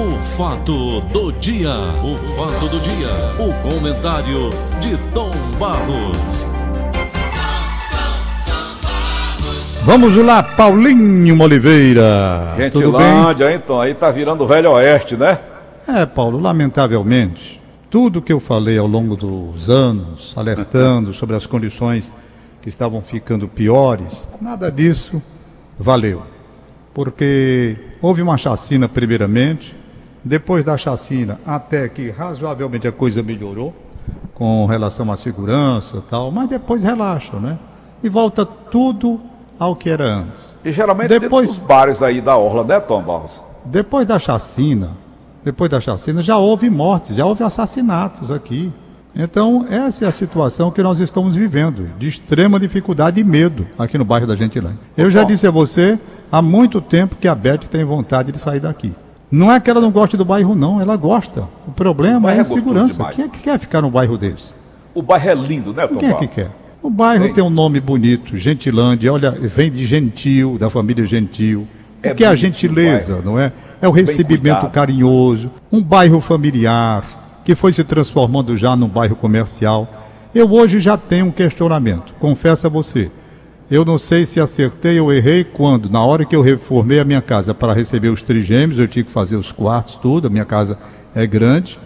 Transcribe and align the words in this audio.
O 0.00 0.18
fato 0.22 1.02
do 1.12 1.30
dia, 1.30 1.74
o 2.02 2.16
fato 2.34 2.70
do 2.70 2.80
dia, 2.80 3.10
o 3.38 3.52
comentário 3.62 4.48
de 4.80 4.96
Tom 5.12 5.30
Barros. 5.58 6.46
Vamos 9.84 10.16
lá, 10.16 10.42
Paulinho 10.42 11.38
Oliveira. 11.42 12.54
Gentilândia, 12.56 13.54
então, 13.54 13.78
aí 13.78 13.92
tá 13.92 14.10
virando 14.10 14.46
Velho 14.46 14.70
Oeste, 14.70 15.18
né? 15.18 15.38
É, 15.86 16.06
Paulo, 16.06 16.40
lamentavelmente, 16.40 17.60
tudo 17.90 18.22
que 18.22 18.32
eu 18.32 18.40
falei 18.40 18.78
ao 18.78 18.86
longo 18.86 19.14
dos 19.14 19.68
anos, 19.68 20.32
alertando 20.34 21.12
sobre 21.12 21.36
as 21.36 21.44
condições 21.44 22.10
que 22.62 22.70
estavam 22.70 23.02
ficando 23.02 23.46
piores, 23.46 24.30
nada 24.40 24.72
disso 24.72 25.22
valeu. 25.78 26.22
Porque 26.94 27.76
houve 28.00 28.22
uma 28.22 28.38
chacina 28.38 28.88
primeiramente, 28.88 29.78
depois 30.24 30.64
da 30.64 30.76
chacina, 30.76 31.38
até 31.46 31.88
que 31.88 32.10
razoavelmente 32.10 32.86
a 32.86 32.92
coisa 32.92 33.22
melhorou 33.22 33.74
com 34.34 34.66
relação 34.66 35.10
à 35.10 35.16
segurança 35.16 35.98
e 35.98 36.00
tal, 36.02 36.30
mas 36.30 36.48
depois 36.48 36.82
relaxa, 36.82 37.38
né? 37.38 37.58
E 38.02 38.08
volta 38.08 38.44
tudo 38.46 39.18
ao 39.58 39.76
que 39.76 39.90
era 39.90 40.04
antes. 40.06 40.56
E 40.64 40.72
geralmente 40.72 41.08
Depois- 41.18 41.48
dos 41.50 41.58
bares 41.60 42.02
aí 42.02 42.20
da 42.20 42.36
Orla, 42.36 42.64
né, 42.64 42.80
Tom 42.80 43.02
Barros? 43.02 43.42
Depois 43.64 44.06
da 44.06 44.18
chacina, 44.18 44.90
depois 45.44 45.70
da 45.70 45.80
chacina 45.80 46.22
já 46.22 46.38
houve 46.38 46.70
mortes, 46.70 47.14
já 47.16 47.26
houve 47.26 47.44
assassinatos 47.44 48.30
aqui. 48.30 48.72
Então, 49.14 49.66
essa 49.68 50.04
é 50.04 50.08
a 50.08 50.12
situação 50.12 50.70
que 50.70 50.82
nós 50.82 50.98
estamos 51.00 51.34
vivendo, 51.34 51.88
de 51.98 52.08
extrema 52.08 52.58
dificuldade 52.60 53.20
e 53.20 53.24
medo 53.24 53.66
aqui 53.78 53.98
no 53.98 54.04
bairro 54.04 54.26
da 54.26 54.36
Gentilândia. 54.36 54.78
Eu 54.96 55.10
já 55.10 55.24
disse 55.24 55.46
a 55.46 55.50
você 55.50 55.98
há 56.30 56.40
muito 56.40 56.80
tempo 56.80 57.16
que 57.16 57.26
a 57.28 57.34
Beth 57.34 57.58
tem 57.70 57.84
vontade 57.84 58.30
de 58.32 58.38
sair 58.38 58.60
daqui. 58.60 58.94
Não 59.30 59.52
é 59.52 59.60
que 59.60 59.70
ela 59.70 59.80
não 59.80 59.90
goste 59.90 60.16
do 60.16 60.24
bairro, 60.24 60.56
não, 60.56 60.80
ela 60.80 60.96
gosta. 60.96 61.46
O 61.66 61.70
problema 61.70 62.20
bairro 62.20 62.38
é 62.38 62.38
a 62.38 62.40
é 62.40 62.44
segurança. 62.44 62.94
demais. 62.94 63.16
Quem 63.16 63.24
é 63.24 63.28
que 63.28 63.38
quer 63.38 63.58
ficar 63.58 63.80
num 63.80 63.90
bairro 63.90 64.18
desse? 64.18 64.52
O 64.92 65.02
bairro 65.02 65.28
é 65.28 65.34
lindo, 65.34 65.72
né, 65.72 65.86
Tom 65.86 65.96
Quem 65.98 66.10
é 66.10 66.14
que 66.14 66.26
quer? 66.26 66.50
O 66.82 66.90
bairro 66.90 67.24
Tem. 67.24 67.34
tem 67.34 67.44
um 67.44 67.50
nome 67.50 67.78
bonito, 67.78 68.36
Gentilândia, 68.36 69.12
olha, 69.12 69.30
vem 69.30 69.70
de 69.70 69.84
gentil, 69.84 70.56
da 70.58 70.70
família 70.70 71.04
gentil. 71.06 71.60
O 72.02 72.08
É 72.08 72.14
que 72.14 72.24
é 72.24 72.28
a 72.28 72.32
o 72.32 72.36
gentileza, 72.36 73.20
não 73.22 73.38
é? 73.38 73.52
É 73.80 73.86
o 73.86 73.90
recebimento 73.92 74.68
carinhoso, 74.70 75.50
um 75.70 75.82
bairro 75.82 76.20
familiar, 76.20 77.04
que 77.44 77.54
foi 77.54 77.72
se 77.72 77.84
transformando 77.84 78.56
já 78.56 78.74
num 78.74 78.88
bairro 78.88 79.14
comercial. 79.14 79.88
Eu 80.34 80.50
hoje 80.50 80.80
já 80.80 80.96
tenho 80.96 81.26
um 81.26 81.30
questionamento, 81.30 82.14
confesso 82.18 82.66
a 82.66 82.70
você. 82.70 83.10
Eu 83.70 83.84
não 83.84 83.98
sei 83.98 84.26
se 84.26 84.40
acertei 84.40 84.98
ou 84.98 85.12
errei 85.12 85.44
quando, 85.44 85.88
na 85.88 86.04
hora 86.04 86.24
que 86.24 86.34
eu 86.34 86.42
reformei 86.42 86.98
a 86.98 87.04
minha 87.04 87.22
casa 87.22 87.54
para 87.54 87.72
receber 87.72 88.08
os 88.08 88.20
trigêmeos, 88.20 88.80
eu 88.80 88.88
tinha 88.88 89.04
que 89.04 89.12
fazer 89.12 89.36
os 89.36 89.52
quartos, 89.52 89.94
tudo, 89.94 90.26
a 90.26 90.30
minha 90.30 90.44
casa 90.44 90.76
é 91.14 91.24
grande, 91.24 91.78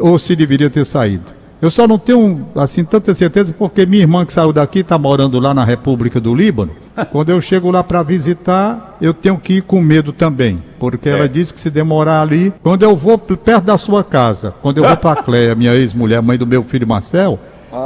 ou 0.00 0.18
se 0.18 0.36
deveria 0.36 0.68
ter 0.68 0.84
saído. 0.84 1.32
Eu 1.62 1.70
só 1.70 1.88
não 1.88 1.98
tenho, 1.98 2.46
assim, 2.54 2.84
tanta 2.84 3.14
certeza 3.14 3.54
porque 3.54 3.86
minha 3.86 4.02
irmã 4.02 4.26
que 4.26 4.34
saiu 4.34 4.52
daqui 4.52 4.80
está 4.80 4.98
morando 4.98 5.40
lá 5.40 5.54
na 5.54 5.64
República 5.64 6.20
do 6.20 6.34
Líbano. 6.34 6.72
Quando 7.10 7.30
eu 7.30 7.40
chego 7.40 7.70
lá 7.70 7.82
para 7.82 8.02
visitar, 8.02 8.98
eu 9.00 9.14
tenho 9.14 9.38
que 9.38 9.54
ir 9.54 9.62
com 9.62 9.80
medo 9.80 10.12
também, 10.12 10.62
porque 10.78 11.08
ela 11.08 11.26
disse 11.26 11.54
que 11.54 11.60
se 11.60 11.70
demorar 11.70 12.20
ali, 12.20 12.52
quando 12.62 12.82
eu 12.82 12.94
vou 12.94 13.16
perto 13.16 13.64
da 13.64 13.78
sua 13.78 14.04
casa, 14.04 14.54
quando 14.60 14.78
eu 14.78 14.84
vou 14.84 14.96
para 14.96 15.20
a 15.20 15.22
Cleia, 15.24 15.54
minha 15.54 15.74
ex-mulher, 15.74 16.20
mãe 16.20 16.36
do 16.36 16.46
meu 16.46 16.62
filho 16.62 16.86
Marcel, 16.86 17.38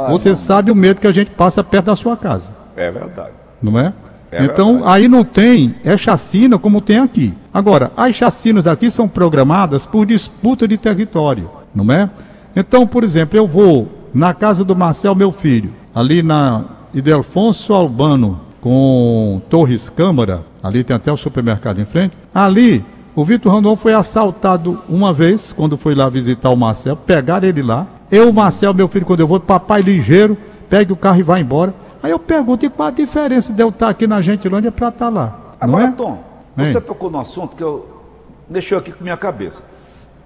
você 0.09 0.35
sabe 0.35 0.71
o 0.71 0.75
medo 0.75 0.99
que 0.99 1.07
a 1.07 1.13
gente 1.13 1.31
passa 1.31 1.63
perto 1.63 1.85
da 1.85 1.95
sua 1.95 2.17
casa 2.17 2.53
É 2.75 2.91
verdade. 2.91 3.44
Não 3.61 3.79
é? 3.79 3.93
É 4.31 4.43
então, 4.43 4.73
verdade. 4.73 4.91
aí 4.91 5.07
não 5.07 5.23
tem, 5.23 5.75
é 5.83 5.95
chacina 5.95 6.57
como 6.57 6.81
tem 6.81 6.99
aqui. 6.99 7.33
Agora, 7.53 7.91
as 7.95 8.15
chacinas 8.15 8.63
daqui 8.63 8.91
são 8.91 9.07
programadas 9.07 9.85
por 9.85 10.05
disputa 10.05 10.67
de 10.67 10.77
território, 10.77 11.47
não 11.73 11.91
é? 11.93 12.09
Então, 12.55 12.85
por 12.85 13.03
exemplo, 13.03 13.37
eu 13.37 13.47
vou 13.47 13.87
na 14.13 14.33
casa 14.33 14.63
do 14.63 14.75
Marcel, 14.75 15.15
meu 15.15 15.31
filho, 15.31 15.73
ali 15.93 16.23
na 16.23 16.65
Idelfonso 16.93 17.73
Albano, 17.73 18.41
com 18.61 19.41
Torres 19.49 19.89
Câmara, 19.89 20.43
ali 20.63 20.83
tem 20.83 20.95
até 20.95 21.11
o 21.11 21.17
supermercado 21.17 21.79
em 21.79 21.85
frente. 21.85 22.17
Ali, 22.33 22.83
o 23.15 23.23
Vitor 23.23 23.53
Randon 23.53 23.75
foi 23.75 23.93
assaltado 23.93 24.81
uma 24.89 25.13
vez, 25.13 25.53
quando 25.53 25.77
foi 25.77 25.95
lá 25.95 26.09
visitar 26.09 26.49
o 26.49 26.57
Marcel, 26.57 26.95
pegaram 26.95 27.47
ele 27.47 27.61
lá. 27.61 27.87
Eu, 28.11 28.31
Marcel, 28.33 28.73
meu 28.73 28.87
filho, 28.87 29.05
quando 29.05 29.19
eu 29.19 29.27
vou, 29.27 29.39
papai 29.39 29.81
ligeiro, 29.81 30.37
pega 30.69 30.91
o 30.91 30.97
carro 30.97 31.19
e 31.19 31.23
vai 31.23 31.41
embora. 31.41 31.73
Aí 32.05 32.11
eu 32.11 32.19
pergunto, 32.19 32.63
e 32.63 32.69
qual 32.69 32.89
a 32.89 32.91
diferença 32.91 33.51
de 33.51 33.63
eu 33.63 33.69
estar 33.69 33.89
aqui 33.89 34.05
na 34.05 34.21
Gentilândia 34.21 34.71
para 34.71 34.89
estar 34.89 35.09
lá? 35.09 35.39
Não 35.59 35.69
Agora, 35.69 35.85
é? 35.85 35.91
Tom, 35.93 36.19
Hein? 36.55 36.65
você 36.71 36.79
tocou 36.79 37.09
no 37.09 37.19
assunto 37.19 37.55
que 37.55 37.63
eu 37.63 37.83
mexeu 38.47 38.77
aqui 38.77 38.91
com 38.91 39.03
minha 39.03 39.17
cabeça. 39.17 39.63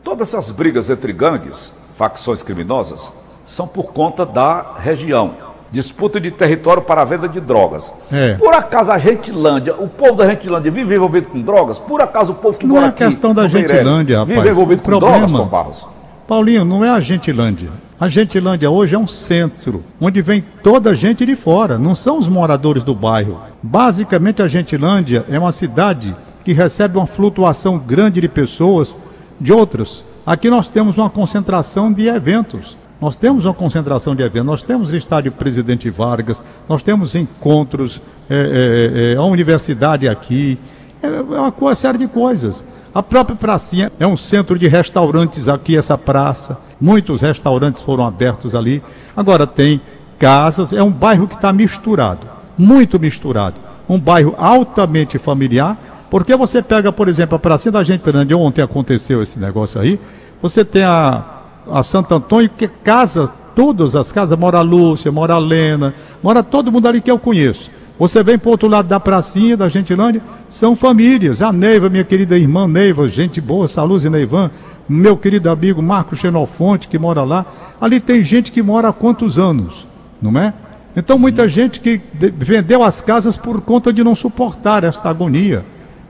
Todas 0.04 0.28
essas 0.28 0.52
brigas 0.52 0.90
entre 0.90 1.14
gangues, 1.14 1.74
facções 1.96 2.44
criminosas, 2.44 3.14
são 3.46 3.66
por 3.66 3.94
conta 3.94 4.26
da 4.26 4.74
região. 4.78 5.36
Disputa 5.72 6.20
de 6.20 6.32
território 6.32 6.84
para 6.84 7.02
a 7.02 7.06
venda 7.06 7.30
de 7.30 7.40
drogas. 7.40 7.94
É. 8.12 8.34
Por 8.34 8.54
acaso 8.54 8.92
a 8.92 8.98
Gentilândia, 8.98 9.74
o 9.76 9.88
povo 9.88 10.16
da 10.16 10.28
Gentilândia 10.28 10.70
vive 10.70 10.94
envolvido 10.96 11.30
com 11.30 11.40
drogas? 11.42 11.80
Por 11.80 12.02
acaso 12.02 12.34
o 12.34 12.36
povo 12.36 12.60
que 12.60 12.68
Não 12.68 12.76
mora 12.76 12.88
é 12.88 12.90
aqui 12.90 13.06
questão 13.06 13.34
da 13.34 13.44
no 13.44 13.50
Meireles 13.54 13.78
Gentilândia, 13.78 14.20
rapaz. 14.20 14.36
Vive 14.38 14.50
envolvido 14.50 14.82
O 14.82 14.84
com 14.84 14.92
drogas, 15.00 15.18
problema- 15.20 15.40
Tom 15.40 15.46
Barros? 15.50 15.88
Paulinho, 16.28 16.66
não 16.66 16.84
é 16.84 16.90
a 16.90 17.00
Gentilândia. 17.00 17.70
A 18.00 18.08
Gentilândia 18.08 18.72
hoje 18.72 18.96
é 18.96 18.98
um 18.98 19.06
centro, 19.06 19.84
onde 20.00 20.22
vem 20.22 20.42
toda 20.64 20.92
a 20.92 20.94
gente 20.94 21.26
de 21.26 21.36
fora, 21.36 21.78
não 21.78 21.94
são 21.94 22.18
os 22.18 22.30
moradores 22.30 22.82
do 22.82 22.96
bairro. 22.96 23.42
Basicamente, 23.62 24.42
a 24.42 24.48
Gentilândia 24.48 25.26
é 25.28 25.38
uma 25.38 25.52
cidade 25.52 26.16
que 26.46 26.54
recebe 26.54 26.98
uma 26.98 27.06
flutuação 27.06 27.78
grande 27.78 28.22
de 28.22 28.30
pessoas 28.30 28.96
de 29.38 29.52
outras. 29.52 30.06
Aqui 30.26 30.50
nós 30.50 30.70
temos 30.70 30.98
uma 30.98 31.10
concentração 31.10 31.92
de 31.92 32.08
eventos. 32.08 32.78
Nós 33.02 33.18
temos 33.18 33.44
uma 33.44 33.54
concentração 33.54 34.16
de 34.16 34.24
eventos, 34.24 34.48
nós 34.48 34.64
temos 34.64 34.94
estádio 34.94 35.34
Presidente 35.34 35.90
Vargas, 35.90 36.42
nós 36.70 36.82
temos 36.82 37.16
encontros, 37.16 38.02
é, 38.30 38.36
é, 38.36 39.14
é, 39.14 39.16
a 39.18 39.24
universidade 39.24 40.08
aqui, 40.08 40.58
é 41.04 41.08
é 41.08 41.22
uma 41.22 41.76
série 41.76 41.98
de 41.98 42.08
coisas. 42.08 42.64
A 42.94 43.04
própria 43.04 43.36
pracinha 43.36 43.92
é 44.00 44.08
um 44.08 44.18
centro 44.18 44.58
de 44.58 44.68
restaurantes 44.68 45.48
aqui, 45.48 45.78
essa 45.78 45.98
praça. 45.98 46.58
Muitos 46.82 47.22
restaurantes 47.22 47.82
foram 47.82 48.06
abertos 48.06 48.56
ali. 48.56 48.82
Agora 49.16 49.46
tem 49.46 49.80
casas, 50.18 50.74
é 50.74 50.82
um 50.82 50.92
bairro 50.92 51.28
que 51.28 51.36
está 51.36 51.54
misturado, 51.54 52.28
muito 52.58 53.00
misturado. 53.00 53.56
Um 53.88 54.00
bairro 54.00 54.34
altamente 54.38 55.20
familiar, 55.20 55.78
porque 56.10 56.36
você 56.36 56.62
pega, 56.62 56.92
por 56.92 57.08
exemplo, 57.08 57.36
a 57.36 57.40
pracinha 57.40 57.72
da 57.72 57.84
Gentilândia, 57.84 58.38
ontem 58.38 58.62
aconteceu 58.62 59.22
esse 59.22 59.40
negócio 59.40 59.80
aí, 59.80 60.00
você 60.42 60.66
tem 60.66 60.84
a, 60.84 61.24
a 61.72 61.84
Santo 61.84 62.14
Antônio, 62.14 62.50
que 62.50 62.68
casa, 62.68 63.28
todas 63.56 63.96
as 63.96 64.12
casas, 64.12 64.38
mora 64.38 64.58
a 64.58 64.62
Lúcia, 64.62 65.12
mora 65.12 65.36
a 65.36 65.40
Lena, 65.40 65.94
mora 66.24 66.42
todo 66.42 66.72
mundo 66.72 66.88
ali 66.88 67.02
que 67.02 67.12
eu 67.12 67.20
conheço. 67.20 67.70
Você 68.00 68.24
vem 68.24 68.40
para 68.40 68.48
o 68.48 68.52
outro 68.52 68.70
lado 68.70 68.88
da 68.88 68.98
pracinha, 69.00 69.58
da 69.58 69.68
Gentilândia, 69.68 70.22
são 70.48 70.74
famílias. 70.74 71.42
A 71.42 71.52
Neiva, 71.52 71.90
minha 71.90 72.06
querida 72.06 72.38
irmã 72.38 72.66
Neiva, 72.66 73.10
gente 73.10 73.42
boa, 73.42 73.68
Saluz 73.68 74.06
e 74.06 74.10
Neivan, 74.10 74.50
meu 74.88 75.18
querido 75.18 75.50
amigo 75.50 75.84
Marco 75.84 76.16
Xenofonte, 76.16 76.88
que 76.88 76.98
mora 76.98 77.24
lá. 77.24 77.46
Ali 77.80 78.00
tem 78.00 78.24
gente 78.24 78.54
que 78.54 78.62
mora 78.62 78.88
há 78.88 78.94
quantos 78.94 79.38
anos, 79.38 79.86
não 80.22 80.40
é? 80.40 80.54
Então, 80.96 81.20
muita 81.20 81.48
gente 81.48 81.82
que 81.82 82.02
de- 82.14 82.32
vendeu 82.32 82.84
as 82.84 83.02
casas 83.02 83.36
por 83.36 83.62
conta 83.62 83.92
de 83.92 84.04
não 84.04 84.16
suportar 84.16 84.84
esta 84.86 85.10
agonia. 85.10 85.66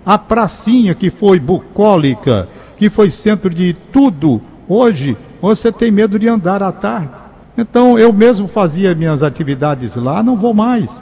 A 0.05 0.17
pracinha 0.17 0.93
que 0.93 1.09
foi 1.09 1.39
bucólica, 1.39 2.47
que 2.77 2.89
foi 2.89 3.09
centro 3.11 3.49
de 3.49 3.75
tudo, 3.91 4.39
hoje 4.67 5.17
você 5.41 5.71
tem 5.71 5.91
medo 5.91 6.19
de 6.19 6.27
andar 6.27 6.61
à 6.61 6.71
tarde. 6.71 7.19
Então, 7.57 7.97
eu 7.99 8.13
mesmo 8.13 8.47
fazia 8.47 8.95
minhas 8.95 9.21
atividades 9.23 9.95
lá, 9.95 10.21
não 10.23 10.35
vou 10.35 10.53
mais. 10.53 11.01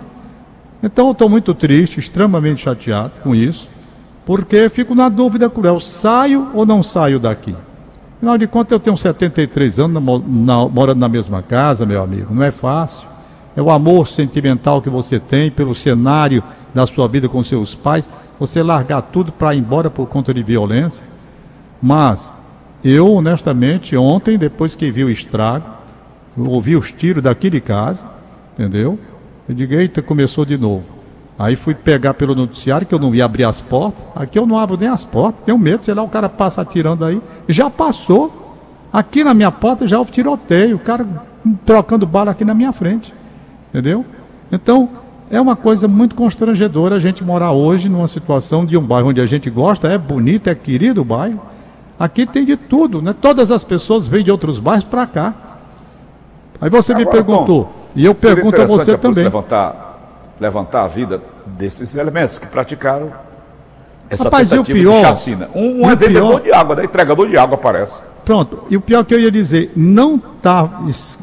Então 0.81 1.07
eu 1.07 1.11
estou 1.11 1.27
muito 1.29 1.53
triste, 1.53 1.99
extremamente 1.99 2.61
chateado 2.61 3.11
com 3.23 3.33
isso, 3.33 3.67
porque 4.25 4.69
fico 4.69 4.93
na 4.93 5.09
dúvida 5.09 5.49
cruel, 5.49 5.79
saio 5.79 6.49
ou 6.53 6.65
não 6.65 6.83
saio 6.83 7.19
daqui? 7.19 7.55
Afinal 8.17 8.37
de 8.37 8.47
contas, 8.47 8.71
eu 8.71 8.79
tenho 8.79 8.97
73 8.97 9.79
anos 9.79 10.03
na- 10.03 10.67
morando 10.67 10.99
na 10.99 11.07
mesma 11.07 11.41
casa, 11.41 11.85
meu 11.85 12.01
amigo, 12.01 12.33
não 12.33 12.43
é 12.43 12.51
fácil. 12.51 13.07
É 13.55 13.61
o 13.61 13.71
amor 13.71 14.07
sentimental 14.07 14.81
que 14.81 14.89
você 14.89 15.19
tem 15.19 15.49
pelo 15.49 15.73
cenário 15.73 16.43
da 16.73 16.85
sua 16.85 17.07
vida 17.07 17.27
com 17.29 17.41
seus 17.43 17.73
pais, 17.73 18.07
você 18.39 18.61
largar 18.61 19.01
tudo 19.01 19.31
para 19.31 19.55
ir 19.55 19.59
embora 19.59 19.89
por 19.89 20.07
conta 20.07 20.31
de 20.33 20.43
violência. 20.43 21.03
Mas 21.81 22.33
eu, 22.83 23.11
honestamente, 23.13 23.95
ontem, 23.97 24.37
depois 24.37 24.75
que 24.75 24.91
vi 24.91 25.03
o 25.03 25.09
estrago, 25.09 25.65
ouvi 26.37 26.75
os 26.75 26.91
tiros 26.91 27.23
daqui 27.23 27.49
de 27.49 27.59
casa, 27.61 28.05
entendeu? 28.53 28.99
Eu 29.47 29.55
digo, 29.55 29.73
eita, 29.73 30.01
começou 30.01 30.45
de 30.45 30.57
novo. 30.57 30.83
Aí 31.39 31.55
fui 31.55 31.75
pegar 31.75 32.15
pelo 32.15 32.33
noticiário, 32.33 32.87
que 32.87 32.93
eu 32.93 32.99
não 32.99 33.13
ia 33.13 33.23
abrir 33.23 33.43
as 33.43 33.61
portas. 33.61 34.11
Aqui 34.15 34.39
eu 34.39 34.45
não 34.47 34.57
abro 34.57 34.75
nem 34.75 34.89
as 34.89 35.05
portas, 35.05 35.41
tenho 35.41 35.57
medo, 35.57 35.83
sei 35.83 35.93
lá, 35.93 36.01
o 36.01 36.09
cara 36.09 36.27
passa 36.27 36.61
atirando 36.61 37.05
aí. 37.05 37.21
Já 37.47 37.69
passou. 37.69 38.45
Aqui 38.91 39.23
na 39.23 39.33
minha 39.33 39.51
porta 39.51 39.85
já 39.85 39.99
houve 39.99 40.11
tiroteio, 40.11 40.77
o 40.77 40.79
cara 40.79 41.05
trocando 41.65 42.07
bala 42.07 42.31
aqui 42.31 42.43
na 42.43 42.53
minha 42.53 42.71
frente. 42.73 43.13
Entendeu? 43.69 44.03
Então, 44.51 44.89
é 45.29 45.39
uma 45.39 45.55
coisa 45.55 45.87
muito 45.87 46.15
constrangedora 46.15 46.95
a 46.95 46.99
gente 46.99 47.23
morar 47.23 47.51
hoje 47.51 47.89
numa 47.89 48.07
situação 48.07 48.65
de 48.65 48.77
um 48.77 48.81
bairro 48.81 49.09
onde 49.09 49.21
a 49.21 49.25
gente 49.25 49.49
gosta, 49.49 49.87
é 49.87 49.97
bonito, 49.97 50.47
é 50.47 50.55
querido 50.55 51.01
o 51.01 51.05
bairro. 51.05 51.41
Aqui 51.99 52.25
tem 52.25 52.45
de 52.45 52.55
tudo, 52.55 53.01
né? 53.01 53.13
Todas 53.13 53.51
as 53.51 53.63
pessoas 53.63 54.07
vêm 54.07 54.23
de 54.23 54.31
outros 54.31 54.59
bairros 54.59 54.85
para 54.85 55.05
cá. 55.05 55.33
Aí 56.61 56.69
você 56.69 56.93
me 56.93 57.01
Agora, 57.01 57.23
perguntou, 57.23 57.65
Tom, 57.65 57.73
e 57.97 58.05
eu 58.05 58.15
seria 58.17 58.35
pergunto 58.35 58.61
a 58.61 58.65
você 58.65 58.95
polícia 58.95 58.97
também. 58.97 59.23
Levantar, 59.23 60.35
levantar 60.39 60.83
a 60.83 60.87
vida 60.87 61.21
desses 61.45 61.95
elementos 61.95 62.39
que 62.39 62.47
praticaram 62.47 63.11
essa 64.09 64.25
Rapaz, 64.25 64.51
e 64.51 64.55
o 64.55 64.57
tentativa 64.63 64.79
pior? 64.79 65.01
de 65.01 65.07
chacina. 65.07 65.49
Um, 65.53 65.81
um 65.81 65.91
é 65.91 65.95
vendedor 65.95 66.27
pior? 66.27 66.41
de 66.41 66.53
água, 66.53 66.75
né? 66.75 66.85
entregador 66.85 67.27
de 67.27 67.37
água, 67.37 67.57
parece. 67.57 68.01
Pronto, 68.23 68.63
e 68.69 68.77
o 68.77 68.81
pior 68.81 69.03
que 69.03 69.13
eu 69.13 69.19
ia 69.19 69.31
dizer, 69.31 69.71
não 69.75 70.15
está 70.15 70.69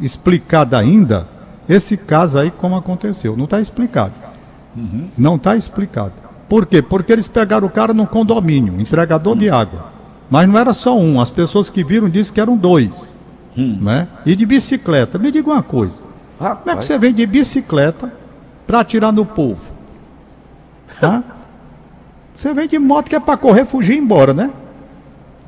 explicado 0.03 0.76
ainda 0.76 1.26
esse 1.69 1.97
caso 1.97 2.38
aí 2.38 2.50
como 2.50 2.77
aconteceu. 2.77 3.37
Não 3.37 3.44
está 3.44 3.61
explicado. 3.61 4.12
Não 5.17 5.37
está 5.37 5.56
explicado. 5.56 6.12
Por 6.49 6.67
quê? 6.67 6.82
Porque 6.82 7.12
eles 7.12 7.29
pegaram 7.29 7.67
o 7.67 7.70
cara 7.70 7.94
no 7.94 8.06
condomínio, 8.06 8.81
entregador 8.81 9.37
de 9.37 9.49
água. 9.49 9.93
Mas 10.29 10.49
não 10.49 10.59
era 10.59 10.75
só 10.75 10.97
um, 10.99 11.20
as 11.20 11.31
pessoas 11.31 11.70
que 11.70 11.85
viram 11.85 12.09
disseram 12.09 12.35
que 12.35 12.41
eram 12.41 12.56
dois. 12.56 13.15
Né? 13.56 14.09
E 14.27 14.35
de 14.35 14.44
bicicleta. 14.44 15.19
Me 15.19 15.31
diga 15.31 15.50
uma 15.50 15.62
coisa. 15.62 16.03
Como 16.44 16.55
é 16.56 16.62
que 16.62 16.69
Rapaz, 16.70 16.87
você 16.87 16.99
vem 16.99 17.12
de 17.14 17.26
bicicleta 17.26 18.12
para 18.67 18.81
atirar 18.81 19.12
no 19.12 19.25
povo? 19.25 19.73
Tá? 21.00 21.23
Você 22.37 22.52
vem 22.52 22.69
de 22.69 22.79
moto 22.79 23.08
que 23.08 23.17
é 23.17 23.20
para 23.20 23.37
correr, 23.37 23.64
fugir 23.64 23.94
e 23.94 23.96
ir 23.96 24.00
embora, 24.00 24.35
né? 24.35 24.50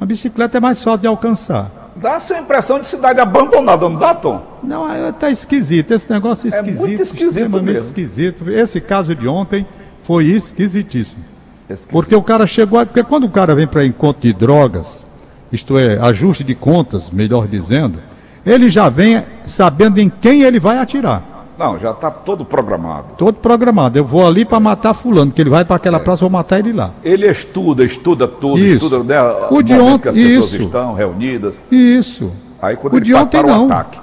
A 0.00 0.06
bicicleta 0.06 0.58
é 0.58 0.60
mais 0.60 0.82
fácil 0.82 1.00
de 1.00 1.06
alcançar. 1.06 1.70
dá 1.96 2.12
essa 2.16 2.38
impressão 2.38 2.78
de 2.78 2.86
cidade 2.86 3.18
abandonada, 3.20 3.88
não 3.88 3.96
dá, 3.98 4.14
Tom? 4.14 4.42
Não, 4.62 4.90
é- 4.90 5.12
tá 5.12 5.30
esquisito. 5.30 5.92
Esse 5.92 6.10
negócio 6.10 6.46
é 6.46 6.52
É 6.52 6.56
esquisito. 6.56 6.80
muito 6.80 7.02
esquisito 7.02 7.28
extremamente 7.28 7.64
mesmo. 7.64 7.78
esquisito. 7.88 8.50
Esse 8.50 8.80
caso 8.82 9.14
de 9.14 9.26
ontem 9.26 9.66
foi 10.02 10.26
esquisitíssimo. 10.26 11.24
Esquisito. 11.70 11.90
Porque 11.90 12.14
o 12.14 12.22
cara 12.22 12.46
chegou. 12.46 12.78
a- 12.78 12.84
Porque 12.86 13.02
quando 13.02 13.24
o 13.24 13.30
cara 13.30 13.54
vem 13.54 13.66
para 13.66 13.84
encontro 13.86 14.20
de 14.20 14.32
drogas, 14.34 15.06
isto 15.50 15.78
é, 15.78 15.98
ajuste 15.98 16.44
de 16.44 16.54
contas, 16.54 17.10
melhor 17.10 17.48
dizendo, 17.48 17.98
ele 18.44 18.68
já 18.68 18.90
vem 18.90 19.24
sabendo 19.46 19.98
em 19.98 20.08
quem 20.10 20.42
ele 20.42 20.58
vai 20.60 20.78
atirar. 20.78 21.22
Não, 21.58 21.78
já 21.78 21.92
está 21.92 22.10
todo 22.10 22.44
programado. 22.44 23.14
Todo 23.16 23.36
programado. 23.36 23.98
Eu 23.98 24.04
vou 24.04 24.26
ali 24.26 24.44
para 24.44 24.60
matar 24.60 24.92
fulano, 24.92 25.32
que 25.32 25.40
ele 25.40 25.48
vai 25.48 25.64
para 25.64 25.76
aquela 25.76 25.98
praça, 25.98 26.22
eu 26.22 26.28
vou 26.28 26.38
matar 26.38 26.58
ele 26.58 26.72
lá. 26.72 26.90
Ele 27.02 27.26
estuda, 27.30 27.82
estuda 27.82 28.28
tudo, 28.28 28.58
Isso. 28.58 28.84
estuda 28.84 29.02
né, 29.02 29.18
O 29.50 29.62
de 29.62 29.72
momento 29.72 29.94
ontem- 29.94 30.02
que 30.02 30.08
as 30.10 30.14
pessoas 30.14 30.52
isso. 30.52 30.62
estão 30.64 30.92
reunidas. 30.92 31.64
Isso. 31.70 32.30
Aí 32.60 32.76
quando 32.76 32.92
O 32.94 32.96
ele 32.98 33.06
de 33.06 33.14
ontem 33.14 33.38
prepara 33.40 33.54
o 33.54 33.56
não. 33.58 33.64
ataque. 33.72 33.98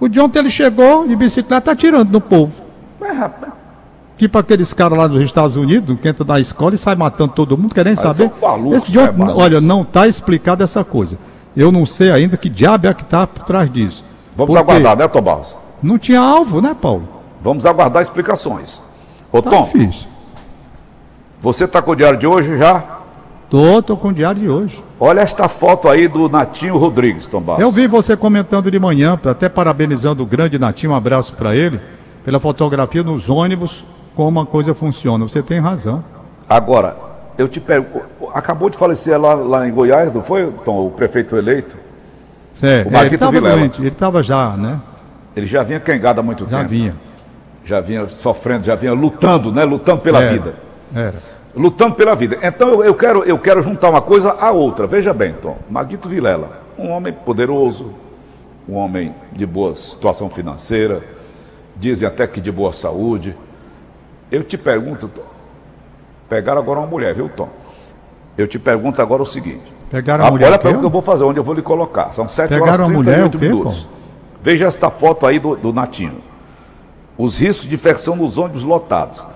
O 0.00 0.08
de 0.08 0.18
ontem 0.18 0.40
ele 0.40 0.50
chegou 0.50 1.06
de 1.06 1.14
bicicleta 1.14 1.70
atirando 1.70 2.10
no 2.10 2.20
povo. 2.20 2.52
Mas, 3.00 3.16
rapaz, 3.16 3.52
Tipo 4.16 4.36
aqueles 4.36 4.74
caras 4.74 4.98
lá 4.98 5.06
dos 5.06 5.22
Estados 5.22 5.54
Unidos, 5.54 5.96
que 6.02 6.08
entra 6.08 6.24
na 6.24 6.40
escola 6.40 6.74
e 6.74 6.78
sai 6.78 6.96
matando 6.96 7.32
todo 7.34 7.56
mundo, 7.56 7.72
querendo 7.72 7.94
Mas 7.94 8.00
saber. 8.00 8.32
malucos, 8.42 8.82
Esse 8.82 8.90
de 8.90 8.98
ontem, 8.98 9.12
né, 9.12 9.18
malucos? 9.18 9.44
olha, 9.44 9.60
não 9.60 9.82
está 9.82 10.08
explicado 10.08 10.64
essa 10.64 10.82
coisa. 10.82 11.16
Eu 11.56 11.70
não 11.70 11.86
sei 11.86 12.10
ainda 12.10 12.36
que 12.36 12.48
diabo 12.48 12.88
é 12.88 12.94
que 12.94 13.02
está 13.02 13.24
por 13.28 13.44
trás 13.44 13.70
disso. 13.70 14.04
Vamos 14.38 14.54
Porque 14.54 14.70
aguardar, 14.72 14.96
né, 14.96 15.08
Tom 15.08 15.20
Barros? 15.20 15.56
Não 15.82 15.98
tinha 15.98 16.20
alvo, 16.20 16.60
né, 16.60 16.74
Paulo? 16.80 17.02
Vamos 17.42 17.66
aguardar 17.66 18.00
explicações. 18.02 18.82
Ô, 19.32 19.42
Tá 19.42 19.50
Tom, 19.50 19.62
difícil. 19.64 20.08
você 21.40 21.64
está 21.64 21.82
com 21.82 21.90
o 21.90 21.96
diário 21.96 22.18
de 22.18 22.26
hoje 22.26 22.56
já? 22.56 22.98
Tô, 23.50 23.82
tô 23.82 23.96
com 23.96 24.08
o 24.08 24.12
diário 24.12 24.40
de 24.40 24.48
hoje. 24.48 24.84
Olha 25.00 25.20
esta 25.20 25.48
foto 25.48 25.88
aí 25.88 26.06
do 26.06 26.28
Natinho 26.28 26.76
Rodrigues, 26.76 27.26
Tom 27.26 27.40
Barros. 27.40 27.62
Eu 27.62 27.70
vi 27.70 27.86
você 27.86 28.16
comentando 28.16 28.70
de 28.70 28.78
manhã, 28.78 29.18
até 29.24 29.48
parabenizando 29.48 30.22
o 30.22 30.26
grande 30.26 30.58
Natinho, 30.58 30.92
um 30.92 30.94
abraço 30.94 31.34
para 31.34 31.54
ele, 31.56 31.80
pela 32.24 32.38
fotografia 32.38 33.02
nos 33.02 33.28
ônibus, 33.28 33.84
como 34.14 34.40
a 34.40 34.46
coisa 34.46 34.74
funciona. 34.74 35.26
Você 35.26 35.42
tem 35.42 35.60
razão. 35.60 36.02
Agora, 36.48 36.96
eu 37.38 37.48
te 37.48 37.60
pergunto, 37.60 38.04
acabou 38.34 38.68
de 38.68 38.76
falecer 38.76 39.18
lá, 39.18 39.34
lá 39.34 39.66
em 39.66 39.72
Goiás, 39.72 40.12
não 40.12 40.20
foi, 40.22 40.50
Tom, 40.64 40.86
o 40.86 40.90
prefeito 40.90 41.36
eleito? 41.36 41.76
É, 42.62 42.66
O 42.66 42.68
é, 42.68 42.80
ele 42.80 42.90
Marquito 42.90 43.14
estava 43.14 43.32
Vilela. 43.32 43.56
doente, 43.56 43.80
ele 43.80 43.88
estava 43.88 44.22
já, 44.22 44.56
né? 44.56 44.80
Ele 45.36 45.46
já 45.46 45.62
vinha 45.62 45.78
quengado 45.80 46.20
há 46.20 46.22
muito 46.22 46.44
Já 46.48 46.58
tempo. 46.58 46.68
vinha. 46.70 46.96
Já 47.64 47.80
vinha 47.80 48.08
sofrendo, 48.08 48.64
já 48.64 48.74
vinha 48.74 48.92
lutando, 48.92 49.52
né? 49.52 49.64
Lutando 49.64 50.00
pela 50.00 50.22
Era, 50.22 50.32
vida. 50.32 50.54
Era. 50.94 51.14
Lutando 51.54 51.94
pela 51.94 52.14
vida. 52.16 52.38
Então 52.42 52.70
eu, 52.70 52.84
eu 52.84 52.94
quero, 52.94 53.22
eu 53.24 53.38
quero 53.38 53.60
juntar 53.62 53.90
uma 53.90 54.00
coisa 54.00 54.32
à 54.32 54.50
outra. 54.50 54.86
Veja 54.86 55.12
bem, 55.12 55.34
Tom. 55.34 55.58
Maguito 55.68 56.08
Vilela, 56.08 56.62
um 56.78 56.90
homem 56.90 57.12
poderoso, 57.12 57.92
um 58.68 58.74
homem 58.74 59.14
de 59.32 59.44
boa 59.46 59.74
situação 59.74 60.28
financeira, 60.30 61.02
dizem 61.76 62.08
até 62.08 62.26
que 62.26 62.40
de 62.40 62.50
boa 62.50 62.72
saúde. 62.72 63.36
Eu 64.30 64.42
te 64.42 64.56
pergunto, 64.58 65.08
Tom. 65.08 65.22
Pegaram 66.28 66.60
agora 66.60 66.80
uma 66.80 66.86
mulher, 66.88 67.14
viu, 67.14 67.28
Tom? 67.28 67.48
Eu 68.36 68.46
te 68.46 68.58
pergunto 68.58 69.00
agora 69.00 69.22
o 69.22 69.26
seguinte. 69.26 69.72
Pegaram 69.90 70.24
a 70.24 70.28
Ah, 70.28 70.30
mulher 70.30 70.46
Olha 70.46 70.52
o 70.52 70.54
a 70.54 70.58
quê? 70.58 70.62
pergunta 70.64 70.80
que 70.82 70.86
eu 70.86 70.90
vou 70.90 71.02
fazer, 71.02 71.24
onde 71.24 71.38
eu 71.40 71.44
vou 71.44 71.54
lhe 71.54 71.62
colocar. 71.62 72.12
São 72.12 72.28
7 72.28 72.48
Pegaram 72.50 72.72
horas 72.72 72.88
a 72.88 72.92
e 72.92 72.94
mulher 72.94 73.14
38 73.30 73.36
o 73.36 73.38
quê, 73.40 73.48
minutos. 73.48 73.88
Veja 74.42 74.66
esta 74.66 74.90
foto 74.90 75.26
aí 75.26 75.38
do, 75.38 75.56
do 75.56 75.72
Natinho. 75.72 76.18
Os 77.16 77.38
riscos 77.38 77.68
de 77.68 77.74
infecção 77.74 78.14
nos 78.14 78.38
ônibus 78.38 78.62
lotados. 78.62 79.26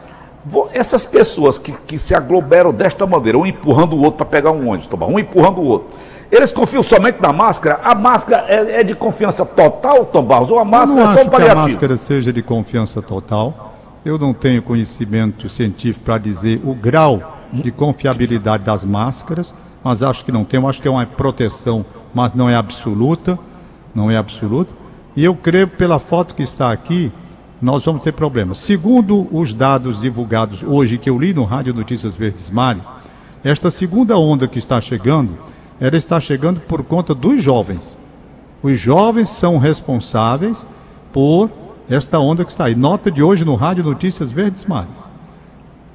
Essas 0.72 1.06
pessoas 1.06 1.58
que, 1.58 1.72
que 1.72 1.98
se 1.98 2.14
aglomeram 2.14 2.72
desta 2.72 3.06
maneira, 3.06 3.38
um 3.38 3.46
empurrando 3.46 3.94
o 3.94 4.00
outro 4.02 4.18
para 4.18 4.26
pegar 4.26 4.50
um 4.50 4.68
ônibus, 4.68 4.88
Barros, 4.88 5.14
um 5.14 5.18
empurrando 5.18 5.60
o 5.60 5.64
outro. 5.64 5.96
Eles 6.30 6.52
confiam 6.52 6.82
somente 6.82 7.20
na 7.20 7.32
máscara? 7.32 7.80
A 7.84 7.94
máscara 7.94 8.44
é, 8.48 8.80
é 8.80 8.84
de 8.84 8.94
confiança 8.94 9.44
total, 9.44 10.04
Tom 10.06 10.24
Barros? 10.24 10.50
Ou 10.50 10.58
a 10.58 10.64
máscara 10.64 11.04
não 11.04 11.10
é 11.12 11.14
só 11.14 11.20
um 11.20 11.22
que 11.22 11.28
a 11.28 11.30
paliativo? 11.30 11.60
máscara 11.68 11.96
seja 11.96 12.32
de 12.32 12.42
confiança 12.42 13.00
total. 13.02 13.72
Eu 14.04 14.18
não 14.18 14.32
tenho 14.34 14.62
conhecimento 14.62 15.48
científico 15.48 16.04
para 16.04 16.18
dizer 16.18 16.60
o 16.64 16.74
grau 16.74 17.36
de 17.52 17.70
confiabilidade 17.70 18.64
das 18.64 18.84
máscaras, 18.84 19.54
mas 19.82 20.02
acho 20.02 20.24
que 20.24 20.32
não 20.32 20.44
tem. 20.44 20.60
Eu 20.60 20.68
acho 20.68 20.80
que 20.80 20.88
é 20.88 20.90
uma 20.90 21.06
proteção, 21.06 21.84
mas 22.14 22.32
não 22.34 22.48
é 22.48 22.54
absoluta. 22.54 23.38
Não 23.94 24.10
é 24.10 24.16
absoluta. 24.16 24.74
E 25.14 25.24
eu 25.24 25.34
creio, 25.34 25.68
pela 25.68 25.98
foto 25.98 26.34
que 26.34 26.42
está 26.42 26.72
aqui, 26.72 27.12
nós 27.60 27.84
vamos 27.84 28.02
ter 28.02 28.12
problemas. 28.12 28.58
Segundo 28.58 29.28
os 29.30 29.52
dados 29.52 30.00
divulgados 30.00 30.62
hoje, 30.62 30.98
que 30.98 31.10
eu 31.10 31.18
li 31.18 31.34
no 31.34 31.44
Rádio 31.44 31.74
Notícias 31.74 32.16
Verdes 32.16 32.50
Mares, 32.50 32.90
esta 33.44 33.70
segunda 33.70 34.16
onda 34.16 34.48
que 34.48 34.58
está 34.58 34.80
chegando, 34.80 35.36
ela 35.78 35.96
está 35.96 36.18
chegando 36.18 36.60
por 36.60 36.82
conta 36.82 37.14
dos 37.14 37.42
jovens. 37.42 37.96
Os 38.62 38.78
jovens 38.78 39.28
são 39.28 39.58
responsáveis 39.58 40.66
por 41.12 41.50
esta 41.88 42.18
onda 42.18 42.44
que 42.44 42.50
está 42.50 42.66
aí. 42.66 42.74
Nota 42.74 43.10
de 43.10 43.22
hoje 43.22 43.44
no 43.44 43.54
Rádio 43.54 43.84
Notícias 43.84 44.32
Verdes 44.32 44.64
Mares. 44.64 45.10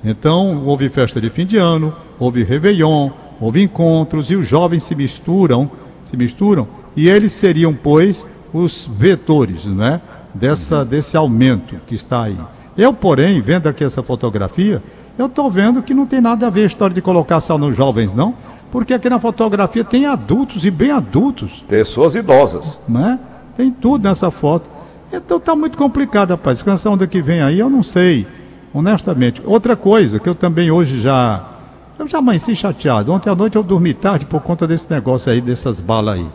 Então, 0.03 0.63
houve 0.65 0.89
festa 0.89 1.19
de 1.19 1.29
fim 1.29 1.45
de 1.45 1.57
ano, 1.57 1.93
houve 2.19 2.43
Réveillon, 2.43 3.09
houve 3.39 3.61
encontros 3.63 4.29
e 4.31 4.35
os 4.35 4.47
jovens 4.47 4.83
se 4.83 4.95
misturam, 4.95 5.69
se 6.05 6.15
misturam, 6.15 6.67
e 6.95 7.07
eles 7.07 7.31
seriam, 7.31 7.73
pois, 7.73 8.25
os 8.53 8.89
vetores, 8.91 9.65
né, 9.65 10.01
dessa, 10.33 10.83
desse 10.83 11.15
aumento 11.17 11.79
que 11.85 11.95
está 11.95 12.23
aí. 12.23 12.37
Eu, 12.77 12.93
porém, 12.93 13.41
vendo 13.41 13.67
aqui 13.67 13.83
essa 13.83 14.03
fotografia, 14.03 14.81
eu 15.17 15.25
estou 15.25 15.49
vendo 15.49 15.81
que 15.81 15.93
não 15.93 16.05
tem 16.05 16.21
nada 16.21 16.47
a 16.47 16.49
ver 16.49 16.63
a 16.63 16.67
história 16.67 16.93
de 16.93 17.01
colocar 17.01 17.39
só 17.39 17.57
nos 17.57 17.75
jovens, 17.75 18.13
não, 18.13 18.35
porque 18.71 18.93
aqui 18.93 19.09
na 19.09 19.19
fotografia 19.19 19.83
tem 19.83 20.05
adultos 20.05 20.65
e 20.65 20.71
bem 20.71 20.91
adultos 20.91 21.63
Pessoas 21.67 22.15
idosas. 22.15 22.81
né? 22.87 23.19
Tem 23.55 23.71
tudo 23.71 24.07
nessa 24.07 24.29
foto. 24.29 24.69
Então 25.11 25.39
tá 25.39 25.55
muito 25.55 25.77
complicado, 25.77 26.31
rapaz. 26.31 26.65
Essa 26.67 26.89
onda 26.89 27.07
que 27.07 27.21
vem 27.21 27.41
aí, 27.41 27.57
eu 27.59 27.69
não 27.69 27.81
sei, 27.81 28.27
honestamente. 28.73 29.41
Outra 29.45 29.75
coisa 29.75 30.19
que 30.19 30.27
eu 30.27 30.35
também 30.35 30.69
hoje 30.69 30.99
já. 30.99 31.56
Eu 31.99 32.07
já 32.07 32.19
amanheci 32.19 32.55
chateado. 32.55 33.11
Ontem 33.11 33.29
à 33.29 33.35
noite 33.35 33.55
eu 33.55 33.63
dormi 33.63 33.93
tarde 33.93 34.25
por 34.25 34.41
conta 34.41 34.67
desse 34.67 34.89
negócio 34.89 35.31
aí, 35.31 35.41
dessas 35.41 35.81
balas 35.81 36.15
aí. 36.15 36.27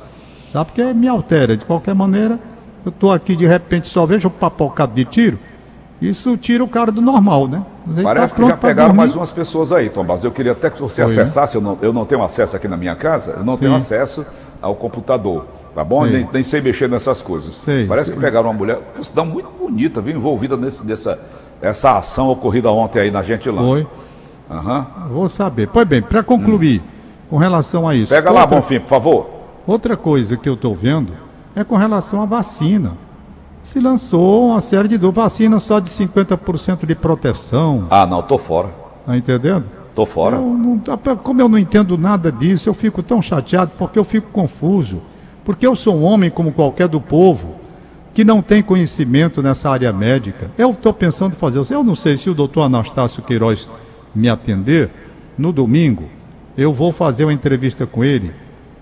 Sabe? 0.48 0.66
Porque 0.66 0.82
me 0.92 1.06
altera. 1.06 1.56
De 1.56 1.64
qualquer 1.64 1.94
maneira, 1.94 2.38
eu 2.84 2.90
tô 2.90 3.10
aqui 3.10 3.36
de 3.36 3.46
repente 3.46 3.86
só 3.86 4.04
vejo 4.04 4.28
um 4.28 4.30
papocado 4.30 4.92
de 4.92 5.04
tiro. 5.04 5.38
Isso 6.00 6.36
tira 6.36 6.64
o 6.64 6.68
cara 6.68 6.90
do 6.90 7.00
normal, 7.00 7.46
né? 7.46 7.64
Ele 7.88 8.02
Parece 8.02 8.34
tá 8.34 8.42
que 8.42 8.48
já 8.48 8.56
pegaram 8.56 8.92
mais 8.92 9.14
umas 9.14 9.30
pessoas 9.30 9.70
aí, 9.70 9.88
Tom 9.88 10.02
Barros. 10.02 10.24
Eu 10.24 10.32
queria 10.32 10.50
até 10.50 10.68
que 10.68 10.80
você 10.80 11.04
Foi, 11.04 11.14
né? 11.14 11.22
acessasse, 11.22 11.54
eu, 11.54 11.60
não, 11.60 11.78
eu 11.80 11.92
não 11.92 12.04
tenho 12.04 12.22
acesso 12.24 12.56
aqui 12.56 12.66
na 12.66 12.76
minha 12.76 12.96
casa, 12.96 13.36
eu 13.38 13.44
não 13.44 13.52
Sim. 13.52 13.60
tenho 13.60 13.74
acesso 13.76 14.26
ao 14.60 14.74
computador, 14.74 15.46
tá 15.76 15.84
bom? 15.84 16.04
Nem, 16.04 16.28
nem 16.32 16.42
sei 16.42 16.60
mexer 16.60 16.88
nessas 16.88 17.22
coisas. 17.22 17.54
Sei, 17.54 17.86
Parece 17.86 18.06
sei. 18.06 18.16
que 18.16 18.20
pegaram 18.20 18.48
uma 18.48 18.52
mulher, 18.52 18.80
dá 19.14 19.24
muito 19.24 19.48
bonita, 19.50 20.00
viu, 20.00 20.16
envolvida 20.16 20.56
nesse, 20.56 20.84
nessa 20.84 21.20
essa 21.60 21.96
ação 21.96 22.28
ocorrida 22.28 22.68
ontem 22.72 22.98
aí 22.98 23.10
na 23.12 23.22
Gentilândia. 23.22 23.86
Foi. 23.86 24.01
Aham. 24.50 24.86
Vou 25.10 25.28
saber. 25.28 25.68
Pois 25.68 25.86
bem, 25.86 26.02
para 26.02 26.22
concluir 26.22 26.82
com 27.30 27.36
relação 27.36 27.88
a 27.88 27.94
isso. 27.94 28.12
Pega 28.14 28.30
lá, 28.30 28.42
outra- 28.42 28.56
Bonfim, 28.56 28.80
por 28.80 28.88
favor. 28.88 29.26
Outra 29.66 29.96
coisa 29.96 30.36
que 30.36 30.48
eu 30.48 30.54
estou 30.54 30.74
vendo 30.74 31.12
é 31.54 31.64
com 31.64 31.76
relação 31.76 32.20
à 32.22 32.26
vacina. 32.26 32.92
Se 33.62 33.78
lançou 33.78 34.48
uma 34.48 34.60
série 34.60 34.88
de. 34.88 34.98
Vacina 34.98 35.58
só 35.60 35.78
de 35.78 35.88
50% 35.88 36.84
de 36.84 36.94
proteção. 36.94 37.86
Ah, 37.90 38.04
não, 38.06 38.20
tô 38.22 38.36
fora. 38.36 38.70
Tá 39.06 39.16
entendendo? 39.16 39.66
Tô 39.94 40.04
fora. 40.04 40.36
Eu 40.36 40.42
não- 40.42 40.80
como 41.18 41.40
eu 41.40 41.48
não 41.48 41.58
entendo 41.58 41.96
nada 41.96 42.32
disso, 42.32 42.68
eu 42.68 42.74
fico 42.74 43.02
tão 43.02 43.22
chateado 43.22 43.70
porque 43.78 43.98
eu 43.98 44.04
fico 44.04 44.30
confuso. 44.32 45.00
Porque 45.44 45.66
eu 45.66 45.74
sou 45.76 45.94
um 45.96 46.02
homem 46.04 46.30
como 46.30 46.52
qualquer 46.52 46.88
do 46.88 47.00
povo 47.00 47.54
que 48.14 48.24
não 48.24 48.42
tem 48.42 48.62
conhecimento 48.62 49.40
nessa 49.42 49.70
área 49.70 49.92
médica. 49.92 50.50
Eu 50.58 50.70
estou 50.70 50.92
pensando 50.92 51.32
em 51.34 51.36
fazer. 51.36 51.60
Eu 51.74 51.84
não 51.84 51.94
sei 51.94 52.16
se 52.16 52.28
o 52.30 52.34
doutor 52.34 52.62
Anastácio 52.62 53.22
Queiroz 53.22 53.68
me 54.14 54.28
atender. 54.28 54.90
No 55.36 55.52
domingo, 55.52 56.04
eu 56.56 56.72
vou 56.72 56.92
fazer 56.92 57.24
uma 57.24 57.32
entrevista 57.32 57.86
com 57.86 58.04
ele 58.04 58.32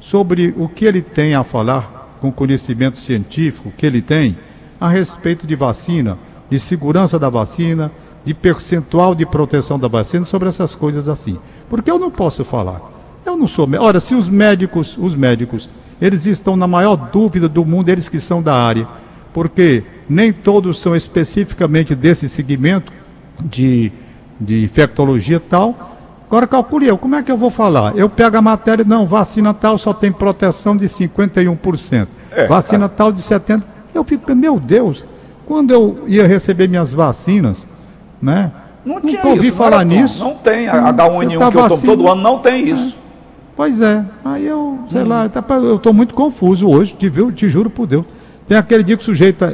sobre 0.01 0.55
o 0.57 0.69
que 0.69 0.85
ele 0.85 1.01
tem 1.01 1.35
a 1.35 1.45
falar 1.45 2.19
com 2.21 2.33
conhecimento 2.33 2.99
científico 2.99 3.73
que 3.77 3.87
ele 3.87 4.03
tem 4.03 4.37
a 4.81 4.89
respeito 4.89 5.47
de 5.47 5.55
vacina, 5.55 6.19
de 6.49 6.59
segurança 6.59 7.19
da 7.19 7.29
vacina, 7.29 7.91
de 8.25 8.35
percentual 8.35 9.15
de 9.15 9.25
proteção 9.25 9.79
da 9.79 9.89
vacina, 9.89 10.25
sobre 10.25 10.49
essas 10.49 10.75
coisas 10.75 11.09
assim. 11.09 11.39
Porque 11.69 11.91
eu 11.91 11.99
não 11.99 12.11
posso 12.11 12.45
falar. 12.45 12.81
Eu 13.25 13.37
não 13.37 13.47
sou. 13.47 13.69
Ora, 13.79 14.01
se 14.01 14.15
os 14.15 14.29
médicos, 14.29 14.97
os 14.99 15.15
médicos, 15.15 15.69
eles 16.01 16.27
estão 16.27 16.57
na 16.57 16.67
maior 16.67 16.97
dúvida 16.97 17.49
do 17.49 17.65
mundo, 17.65 17.89
eles 17.89 18.09
que 18.09 18.19
são 18.19 18.43
da 18.43 18.55
área, 18.55 18.89
porque 19.33 19.85
nem 20.09 20.33
todos 20.33 20.79
são 20.81 20.97
especificamente 20.97 21.95
desse 21.95 22.29
segmento 22.29 22.93
de, 23.43 23.93
de 24.41 24.65
infectologia 24.65 25.39
tal. 25.39 25.97
Agora 26.27 26.47
calcule 26.47 26.87
eu, 26.87 26.97
como 26.97 27.17
é 27.17 27.23
que 27.23 27.31
eu 27.31 27.37
vou 27.37 27.51
falar? 27.51 27.97
Eu 27.97 28.09
pego 28.09 28.37
a 28.37 28.43
matéria, 28.43 28.85
não, 28.85 29.05
vacina 29.05 29.53
tal 29.53 29.77
só 29.77 29.93
tem 29.93 30.13
proteção 30.13 30.77
de 30.77 30.87
51%, 30.87 32.09
é, 32.31 32.47
vacina 32.47 32.89
tal 32.89 33.11
de 33.11 33.21
70%. 33.21 33.63
Eu 33.93 34.05
fico, 34.05 34.35
meu 34.37 34.61
Deus, 34.61 35.05
quando 35.45 35.73
eu 35.73 36.05
ia 36.07 36.27
receber 36.27 36.69
minhas 36.69 36.95
vacinas, 36.95 37.67
né? 38.23 38.53
Não 38.85 39.01
tinha 39.01 39.27
ouvi 39.27 39.49
isso, 39.49 39.57
falar 39.57 39.85
não 39.85 39.97
nisso. 39.97 40.23
Não 40.23 40.35
tem. 40.37 40.69
A 40.69 40.93
H1N1 40.93 41.39
tá 41.39 41.51
que 41.51 41.59
eu 41.59 41.69
tomo 41.69 41.83
todo 41.83 42.09
ano 42.09 42.23
não 42.23 42.39
tem 42.39 42.69
isso. 42.69 42.95
É. 42.95 43.11
Pois 43.57 43.81
é. 43.81 44.05
Aí 44.25 44.47
eu, 44.47 44.79
sei 44.89 45.03
hum. 45.03 45.09
lá, 45.09 45.29
tá 45.29 45.45
eu 45.57 45.77
estou 45.77 45.93
muito 45.93 46.15
confuso 46.15 46.69
hoje, 46.69 46.95
te, 46.95 47.11
te 47.11 47.51
juro 47.51 47.69
por 47.69 47.87
Deus. 47.87 48.07
Tem 48.47 48.57
aquele 48.57 48.83
dia 48.83 48.97
que 48.97 49.03
o 49.03 49.05
sujeito 49.05 49.45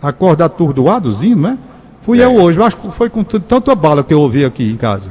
acorda 0.00 0.44
atordoadozinho, 0.44 1.36
não 1.36 1.50
é? 1.50 1.58
Fui 2.04 2.20
é. 2.20 2.26
eu 2.26 2.36
hoje, 2.36 2.60
eu 2.60 2.64
acho 2.64 2.76
que 2.76 2.90
foi 2.90 3.08
com 3.08 3.24
tanta 3.24 3.74
bala 3.74 4.04
que 4.04 4.12
eu 4.12 4.20
ouvi 4.20 4.44
aqui 4.44 4.70
em 4.70 4.76
casa. 4.76 5.10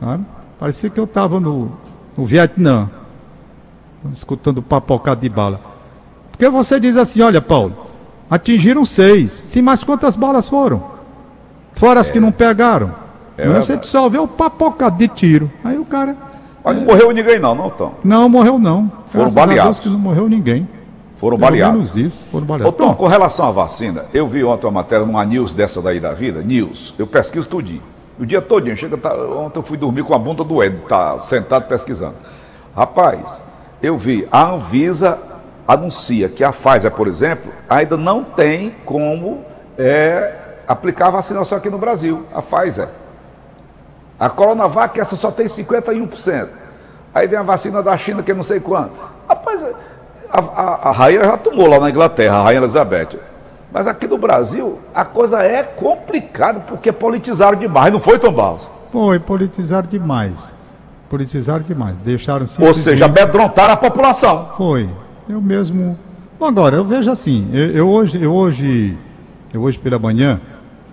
Sabe? 0.00 0.24
Parecia 0.58 0.88
que 0.88 0.98
eu 0.98 1.04
estava 1.04 1.38
no, 1.38 1.70
no 2.16 2.24
Vietnã, 2.24 2.88
escutando 4.10 4.62
papocado 4.62 5.20
de 5.20 5.28
bala. 5.28 5.60
Porque 6.30 6.48
você 6.48 6.80
diz 6.80 6.96
assim, 6.96 7.20
olha, 7.20 7.42
Paulo, 7.42 7.76
atingiram 8.30 8.86
seis. 8.86 9.30
Sim, 9.30 9.60
mas 9.60 9.84
quantas 9.84 10.16
balas 10.16 10.48
foram? 10.48 10.82
Fora 11.74 12.00
as 12.00 12.10
que 12.10 12.18
não 12.18 12.32
pegaram. 12.32 12.94
É 13.36 13.46
não, 13.46 13.56
você 13.56 13.78
só 13.82 14.08
vê 14.08 14.18
o 14.18 14.26
papocado 14.26 14.96
de 14.96 15.08
tiro. 15.08 15.52
Aí 15.62 15.78
o 15.78 15.84
cara. 15.84 16.16
Mas 16.64 16.74
não 16.74 16.84
morreu 16.84 17.10
ninguém, 17.10 17.38
não, 17.38 17.54
não, 17.54 17.68
Tom? 17.68 17.94
Não, 18.02 18.28
morreu 18.30 18.58
não. 18.58 18.90
Foram 19.08 19.24
Graças 19.24 19.34
baleados. 19.34 19.78
que 19.78 19.88
não 19.90 19.98
morreu 19.98 20.26
ninguém. 20.26 20.66
Foram 21.20 21.36
Pelo 21.36 21.50
baleados. 21.50 21.96
Isso, 21.96 22.24
foram 22.32 22.46
baleados. 22.46 22.74
Ô, 22.74 22.76
Tom, 22.76 22.94
com 22.94 23.06
relação 23.06 23.46
à 23.46 23.50
vacina, 23.50 24.06
eu 24.14 24.26
vi 24.26 24.42
ontem 24.42 24.64
uma 24.64 24.72
matéria 24.72 25.04
numa 25.04 25.22
news 25.22 25.52
dessa 25.52 25.82
daí 25.82 26.00
da 26.00 26.14
vida, 26.14 26.40
news. 26.40 26.94
Eu 26.98 27.06
pesquiso 27.06 27.46
tudinho. 27.46 27.82
O 28.18 28.24
dia 28.24 28.40
todinho. 28.40 28.74
Chega, 28.74 28.96
tá, 28.96 29.14
ontem 29.14 29.58
eu 29.58 29.62
fui 29.62 29.76
dormir 29.76 30.02
com 30.02 30.14
a 30.14 30.18
bunda 30.18 30.42
do 30.42 30.64
Ed, 30.64 30.78
tá 30.88 31.18
sentado 31.18 31.68
pesquisando. 31.68 32.14
Rapaz, 32.74 33.42
eu 33.82 33.98
vi, 33.98 34.26
a 34.32 34.48
Anvisa 34.48 35.18
anuncia 35.68 36.26
que 36.26 36.42
a 36.42 36.52
Pfizer, 36.52 36.90
por 36.90 37.06
exemplo, 37.06 37.52
ainda 37.68 37.98
não 37.98 38.24
tem 38.24 38.74
como 38.86 39.44
é, 39.76 40.62
aplicar 40.66 41.08
a 41.08 41.10
vacinação 41.10 41.58
aqui 41.58 41.68
no 41.68 41.76
Brasil, 41.76 42.24
a 42.32 42.40
Pfizer. 42.40 42.88
A 44.18 44.30
Coronavac, 44.30 44.98
essa 44.98 45.16
só 45.16 45.30
tem 45.30 45.44
51%. 45.44 46.48
Aí 47.14 47.26
vem 47.26 47.38
a 47.38 47.42
vacina 47.42 47.82
da 47.82 47.94
China, 47.98 48.22
que 48.22 48.30
é 48.30 48.34
não 48.34 48.42
sei 48.42 48.58
quanto. 48.58 48.98
Rapaz, 49.28 49.62
a, 50.32 50.38
a, 50.38 50.88
a 50.88 50.92
rainha 50.92 51.24
já 51.24 51.36
tomou 51.36 51.66
lá 51.66 51.80
na 51.80 51.90
Inglaterra, 51.90 52.36
a 52.36 52.42
rainha 52.42 52.60
Elizabeth. 52.60 53.18
Mas 53.72 53.86
aqui 53.86 54.06
no 54.06 54.18
Brasil, 54.18 54.80
a 54.94 55.04
coisa 55.04 55.42
é 55.42 55.62
complicada, 55.62 56.60
porque 56.60 56.90
politizaram 56.90 57.56
demais, 57.56 57.92
não 57.92 58.00
foi, 58.00 58.18
Tom 58.18 58.32
Barros? 58.32 58.70
Foi, 58.90 59.18
politizaram 59.20 59.88
demais. 59.88 60.52
Politizaram 61.08 61.62
demais. 61.62 61.96
Deixaram 61.98 62.46
Ou 62.60 62.74
seja, 62.74 63.04
amedrontaram 63.04 63.74
a 63.74 63.76
população. 63.76 64.50
Foi. 64.56 64.88
Eu 65.28 65.40
mesmo. 65.40 65.98
Bom, 66.38 66.46
agora, 66.46 66.76
eu 66.76 66.84
vejo 66.84 67.10
assim, 67.10 67.48
eu, 67.52 67.70
eu 67.70 67.88
hoje, 67.88 68.20
eu 68.20 68.32
hoje, 68.32 68.98
eu 69.52 69.62
hoje 69.62 69.78
pela 69.78 69.98
manhã, 69.98 70.40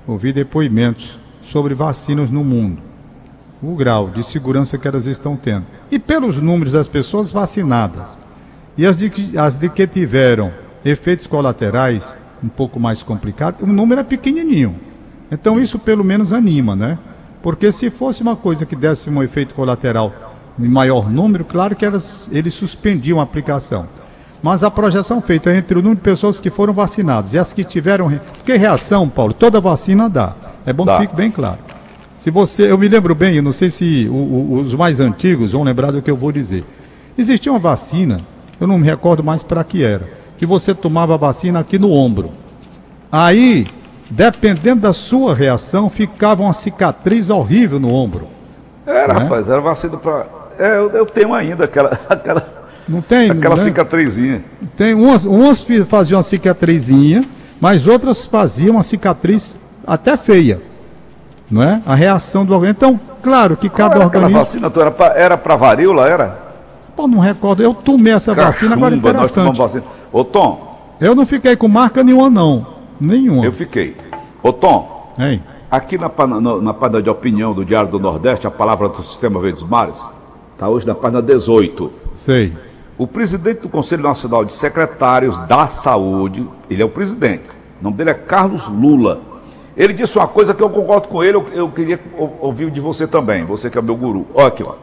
ouvi 0.08 0.32
depoimentos 0.32 1.20
sobre 1.42 1.74
vacinas 1.74 2.30
no 2.30 2.44
mundo, 2.44 2.82
o 3.64 3.76
grau 3.76 4.10
de 4.10 4.22
segurança 4.22 4.78
que 4.78 4.88
elas 4.88 5.06
estão 5.06 5.36
tendo. 5.36 5.66
E 5.90 5.98
pelos 5.98 6.38
números 6.38 6.74
das 6.74 6.86
pessoas 6.86 7.32
vacinadas 7.32 8.20
e 8.78 8.86
as 8.86 8.98
de 8.98 9.10
que, 9.10 9.38
as 9.38 9.56
de 9.56 9.70
que 9.70 9.88
tiveram 9.88 10.52
efeitos 10.86 11.26
colaterais 11.26 12.16
um 12.44 12.48
pouco 12.48 12.80
mais 12.80 13.02
complicados, 13.02 13.62
o 13.62 13.68
número 13.68 14.02
é 14.02 14.04
pequenininho. 14.04 14.76
Então 15.32 15.60
isso 15.60 15.80
pelo 15.80 16.04
menos 16.04 16.32
anima, 16.32 16.76
né? 16.76 16.98
Porque 17.42 17.72
se 17.72 17.90
fosse 17.90 18.22
uma 18.22 18.36
coisa 18.36 18.66
que 18.66 18.76
desse 18.76 19.10
um 19.10 19.22
efeito 19.24 19.56
colateral 19.56 20.14
em 20.60 20.68
maior 20.68 21.10
número, 21.10 21.46
claro 21.46 21.76
que 21.76 21.86
elas, 21.86 22.30
eles 22.32 22.54
suspendiam 22.54 23.20
a 23.20 23.24
aplicação. 23.24 23.88
Mas 24.42 24.64
a 24.64 24.70
projeção 24.70 25.22
feita 25.22 25.56
entre 25.56 25.78
o 25.78 25.82
número 25.82 25.96
de 25.98 26.02
pessoas 26.02 26.40
que 26.40 26.50
foram 26.50 26.74
vacinadas 26.74 27.34
e 27.34 27.40
as 27.40 27.54
que 27.54 27.64
tiveram. 27.64 28.10
Porque 28.38 28.56
reação, 28.56 29.10
Paulo, 29.10 29.34
toda 29.34 29.60
vacina 29.60 30.10
dá. 30.10 30.36
É 30.66 30.72
bom 30.72 30.86
dá. 30.86 30.98
que 30.98 31.04
fique 31.04 31.16
bem 31.16 31.32
claro. 31.32 31.60
Se 32.18 32.30
você. 32.30 32.72
Eu 32.72 32.78
me 32.78 32.88
lembro 32.88 33.16
bem, 33.16 33.36
eu 33.36 33.44
não 33.44 33.52
sei 33.52 33.70
se 33.70 34.08
o, 34.10 34.14
o, 34.14 34.60
os 34.60 34.74
mais 34.74 35.00
antigos 35.00 35.52
vão 35.52 35.64
lembrar 35.64 35.92
do 35.92 36.02
que 36.02 36.10
eu 36.10 36.18
vou 36.18 36.32
dizer. 36.32 36.64
Existia 37.18 37.52
uma 37.52 37.60
vacina, 37.60 38.22
eu 38.60 38.68
não 38.68 38.78
me 38.78 38.86
recordo 38.86 39.24
mais 39.24 39.44
para 39.44 39.64
que 39.64 39.84
era, 39.84 40.08
que 40.38 40.46
você 40.46 40.74
tomava 40.74 41.14
a 41.14 41.18
vacina 41.18 41.60
aqui 41.60 41.78
no 41.78 41.92
ombro. 41.92 42.32
Aí, 43.12 43.68
dependendo 44.10 44.82
da 44.82 44.94
sua 44.94 45.34
reação, 45.34 45.90
ficava 45.90 46.44
uma 46.44 46.54
cicatriz 46.54 47.30
horrível 47.30 47.80
no 47.80 47.94
ombro. 47.94 48.28
Era, 48.86 49.14
né? 49.14 49.20
rapaz, 49.22 49.50
era 49.50 49.62
vacina 49.62 49.98
para. 49.98 50.26
É, 50.60 50.78
eu, 50.78 50.90
eu, 50.92 51.06
tenho 51.06 51.34
ainda 51.34 51.66
aquela, 51.66 52.00
aquela 52.10 52.44
não 52.88 53.02
tem? 53.02 53.30
Aquela 53.30 53.56
né? 53.56 53.64
cicatrizinha. 53.64 54.44
Tem 54.76 54.94
umas, 54.94 55.26
umas 55.26 55.66
faziam 55.88 56.18
uma 56.18 56.24
cicatrizinha, 56.24 57.24
mas 57.60 57.86
outras 57.86 58.26
faziam 58.26 58.76
uma 58.76 58.84
cicatriz 58.84 59.60
até 59.86 60.16
feia. 60.16 60.62
Não 61.50 61.62
é? 61.62 61.82
A 61.86 61.96
reação 61.96 62.46
do 62.46 62.54
organismo. 62.54 62.78
Então, 62.78 63.00
claro 63.22 63.56
que 63.56 63.70
cada 63.70 63.96
Qual 63.96 63.96
era 63.96 64.06
organismo. 64.06 64.40
vacina 64.40 64.72
era 65.16 65.38
para 65.38 65.56
varíola, 65.56 66.08
era? 66.08 66.47
Pô, 66.98 67.08
não 67.08 67.20
recordo. 67.20 67.62
Eu 67.62 67.76
tomei 67.76 68.12
essa 68.12 68.34
Cachumba, 68.34 68.52
vacina, 68.52 68.76
agora 68.76 68.96
interessante. 68.96 69.56
Vacina. 69.56 69.84
Ô 70.12 70.24
Tom. 70.24 70.96
Eu 71.00 71.14
não 71.14 71.28
fiquei 71.28 71.56
com 71.56 71.68
marca 71.68 72.04
nenhuma, 72.04 72.28
não. 72.28 72.66
Nenhuma. 73.00 73.46
Eu 73.46 73.52
fiquei. 73.52 73.96
Ô 74.42 74.52
Tom. 74.52 75.14
Hein? 75.20 75.44
Aqui 75.70 75.96
na, 75.96 76.12
na, 76.40 76.58
na 76.60 76.74
página 76.74 77.00
de 77.00 77.08
opinião 77.08 77.54
do 77.54 77.64
Diário 77.64 77.88
do 77.88 78.00
Nordeste, 78.00 78.48
a 78.48 78.52
palavra 78.52 78.90
do 78.90 79.04
Sistema 79.04 79.40
Verdes 79.40 79.62
Mares, 79.62 80.10
está 80.54 80.68
hoje 80.68 80.88
na 80.88 80.96
página 80.96 81.22
18. 81.22 81.92
Sei. 82.16 82.56
O 82.98 83.06
presidente 83.06 83.62
do 83.62 83.70
Conselho 83.70 84.02
Nacional 84.02 84.44
de 84.44 84.54
Secretários 84.54 85.38
da 85.42 85.68
Saúde, 85.68 86.48
ele 86.68 86.82
é 86.82 86.86
o 86.86 86.90
presidente, 86.90 87.48
o 87.80 87.84
nome 87.84 87.96
dele 87.96 88.10
é 88.10 88.16
Carlos 88.16 88.68
Lula. 88.68 89.22
Ele 89.76 89.94
disse 89.94 90.18
uma 90.18 90.28
coisa 90.28 90.52
que 90.52 90.64
eu 90.64 90.70
concordo 90.72 91.10
com 91.10 91.24
ele, 91.24 91.38
eu, 91.38 91.48
eu 91.50 91.70
queria 91.70 92.00
ouvir 92.40 92.72
de 92.72 92.80
você 92.80 93.06
também, 93.06 93.46
você 93.46 93.70
que 93.70 93.78
é 93.78 93.82
meu 93.84 93.96
guru. 93.96 94.26
Olha 94.34 94.48
aqui, 94.48 94.64
ó. 94.64 94.74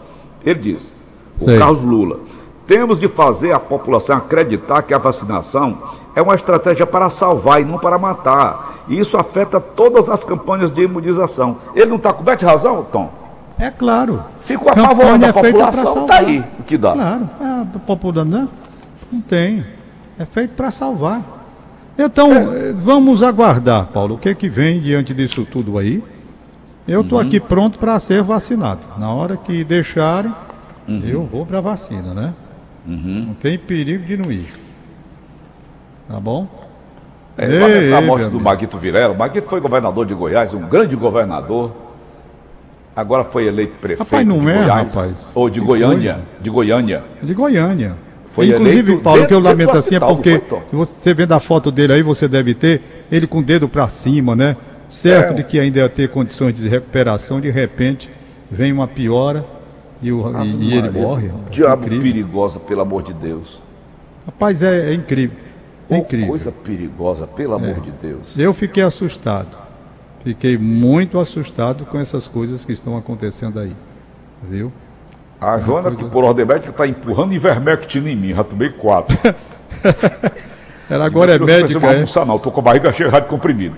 Ele 0.44 0.60
disse, 0.60 0.94
o 1.40 1.44
Sei. 1.44 1.58
Carlos 1.58 1.82
Lula, 1.82 2.20
temos 2.66 2.98
de 2.98 3.08
fazer 3.08 3.52
a 3.52 3.60
população 3.60 4.16
acreditar 4.16 4.82
que 4.82 4.94
a 4.94 4.98
vacinação 4.98 5.82
é 6.14 6.22
uma 6.22 6.34
estratégia 6.34 6.86
para 6.86 7.10
salvar 7.10 7.60
e 7.60 7.64
não 7.64 7.78
para 7.78 7.98
matar. 7.98 8.84
E 8.88 8.98
isso 8.98 9.18
afeta 9.18 9.60
todas 9.60 10.08
as 10.08 10.24
campanhas 10.24 10.70
de 10.70 10.82
imunização. 10.82 11.58
Ele 11.74 11.86
não 11.86 11.96
está 11.96 12.12
coberto 12.12 12.40
de 12.40 12.46
razão, 12.46 12.86
Tom? 12.90 13.10
É 13.58 13.70
claro. 13.70 14.22
Fico 14.40 14.68
apavorado 14.68 15.24
é 15.24 15.28
a 15.28 15.32
população, 15.32 16.06
tá 16.06 16.16
aí 16.16 16.44
o 16.58 16.62
que 16.62 16.78
dá. 16.78 16.92
Claro, 16.92 17.30
é, 17.40 17.44
a 17.44 17.66
população 17.86 18.24
não, 18.24 18.48
não 19.12 19.20
tem. 19.20 19.64
É 20.18 20.24
feito 20.24 20.54
para 20.54 20.70
salvar. 20.70 21.22
Então, 21.98 22.32
é. 22.32 22.72
vamos 22.72 23.22
aguardar, 23.22 23.86
Paulo, 23.86 24.16
o 24.16 24.18
que 24.18 24.28
é 24.28 24.34
que 24.34 24.48
vem 24.48 24.80
diante 24.80 25.14
disso 25.14 25.44
tudo 25.44 25.78
aí. 25.78 26.02
Eu 26.86 27.00
estou 27.02 27.18
uhum. 27.18 27.26
aqui 27.26 27.40
pronto 27.40 27.78
para 27.78 27.98
ser 27.98 28.22
vacinado. 28.22 28.80
Na 28.98 29.12
hora 29.12 29.36
que 29.36 29.64
deixarem, 29.64 30.34
uhum. 30.88 31.02
eu 31.04 31.24
vou 31.24 31.46
para 31.46 31.58
a 31.58 31.60
vacina, 31.60 32.14
né? 32.14 32.34
Uhum. 32.86 33.24
Não 33.28 33.34
tem 33.34 33.58
perigo 33.58 34.04
de 34.04 34.16
não 34.16 34.30
ir. 34.30 34.52
Tá 36.08 36.20
bom? 36.20 36.46
É, 37.36 37.46
ei, 37.46 37.94
a 37.94 38.00
morte 38.00 38.28
do 38.28 38.40
Maguito 38.40 38.78
Virela. 38.78 39.12
O 39.12 39.18
Maguito 39.18 39.48
foi 39.48 39.60
governador 39.60 40.06
de 40.06 40.14
Goiás, 40.14 40.54
um 40.54 40.68
grande 40.68 40.94
governador 40.94 41.72
Agora 42.96 43.24
foi 43.24 43.46
eleito 43.46 43.74
prefeito 43.74 44.08
rapaz, 44.08 44.26
não 44.26 44.38
de 44.38 44.48
é, 44.48 44.54
Goiás. 44.54 44.94
Rapaz. 44.94 45.32
Ou 45.34 45.50
de 45.50 45.60
Goiânia. 45.60 46.20
De 46.40 46.48
Goiânia. 46.48 47.02
De 47.20 47.34
Goiânia. 47.34 47.96
Foi 48.30 48.48
Inclusive, 48.48 48.96
Paulo, 48.98 49.20
dentro, 49.20 49.28
que 49.28 49.34
eu 49.34 49.40
lamento 49.40 49.76
assim 49.76 49.96
é 49.96 50.00
porque 50.00 50.40
você 50.72 51.14
vendo 51.14 51.32
a 51.32 51.40
foto 51.40 51.70
dele 51.70 51.94
aí, 51.94 52.02
você 52.02 52.26
deve 52.26 52.54
ter 52.54 52.80
ele 53.10 53.26
com 53.26 53.38
o 53.38 53.42
dedo 53.42 53.68
para 53.68 53.88
cima, 53.88 54.34
né? 54.34 54.56
Certo 54.88 55.32
é. 55.32 55.34
de 55.34 55.44
que 55.44 55.58
ainda 55.58 55.80
ia 55.80 55.88
ter 55.88 56.08
condições 56.08 56.56
de 56.56 56.68
recuperação, 56.68 57.40
de 57.40 57.50
repente 57.50 58.10
vem 58.50 58.72
uma 58.72 58.86
piora 58.86 59.44
e, 60.04 60.12
o, 60.12 60.44
e, 60.44 60.70
e 60.70 60.76
ele 60.76 60.90
morre. 60.90 61.28
Rapaz, 61.28 61.50
diabo 61.50 61.84
incrível. 61.84 62.02
perigosa, 62.02 62.60
pelo 62.60 62.80
amor 62.82 63.02
de 63.02 63.12
Deus. 63.14 63.60
Rapaz, 64.26 64.62
é, 64.62 64.90
é 64.90 64.94
incrível. 64.94 65.36
É 65.88 65.96
incrível. 65.96 66.28
Coisa 66.28 66.52
perigosa, 66.52 67.26
pelo 67.26 67.54
amor 67.54 67.78
é. 67.78 67.80
de 67.80 67.90
Deus. 67.90 68.38
Eu 68.38 68.52
fiquei 68.52 68.82
assustado. 68.82 69.56
Fiquei 70.22 70.56
muito 70.56 71.18
assustado 71.18 71.84
com 71.84 71.98
essas 71.98 72.26
coisas 72.26 72.64
que 72.64 72.72
estão 72.72 72.96
acontecendo 72.96 73.60
aí. 73.60 73.72
Viu? 74.48 74.72
A 75.40 75.58
Joana, 75.58 75.90
que 75.94 76.04
por 76.04 76.24
ordem 76.24 76.46
médica, 76.46 76.70
está 76.70 76.86
empurrando 76.86 77.34
Ivermectina 77.34 78.10
em 78.10 78.16
mim, 78.16 78.34
já 78.34 78.42
tomei 78.44 78.70
quatro. 78.70 79.16
Ela 80.88 81.04
agora 81.06 81.32
é 81.32 81.34
Eu 81.34 81.40
não 81.40 81.46
médica, 81.46 81.86
é? 81.86 81.94
almoçar, 81.94 82.24
não. 82.24 82.36
Estou 82.36 82.52
com 82.52 82.60
a 82.60 82.62
barriga 82.62 82.92
cheia 82.92 83.10
de 83.10 83.26
comprimido. 83.26 83.76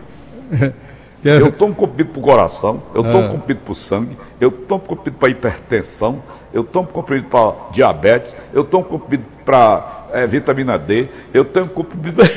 Quer- 1.26 1.40
Eu 1.40 1.50
tomo 1.52 1.74
comprimido 1.74 2.10
para 2.12 2.20
o 2.20 2.22
coração, 2.22 2.82
eu 2.94 3.04
Ah. 3.04 3.10
tomo 3.12 3.28
comprimido 3.30 3.60
para 3.64 3.72
o 3.72 3.74
sangue, 3.74 4.16
eu 4.40 4.50
tomo 4.50 4.80
comprimido 4.80 5.18
para 5.18 5.28
hipertensão, 5.28 6.20
eu 6.52 6.62
tomo 6.64 6.86
comprimido 6.88 7.28
para 7.28 7.52
diabetes, 7.72 8.36
eu 8.52 8.62
tomo 8.64 8.84
comprimido 8.84 9.24
para 9.44 10.06
eh, 10.12 10.26
vitamina 10.26 10.78
D, 10.78 11.08
eu 11.34 11.44
tomo 11.44 11.68
comprimido. 11.68 12.22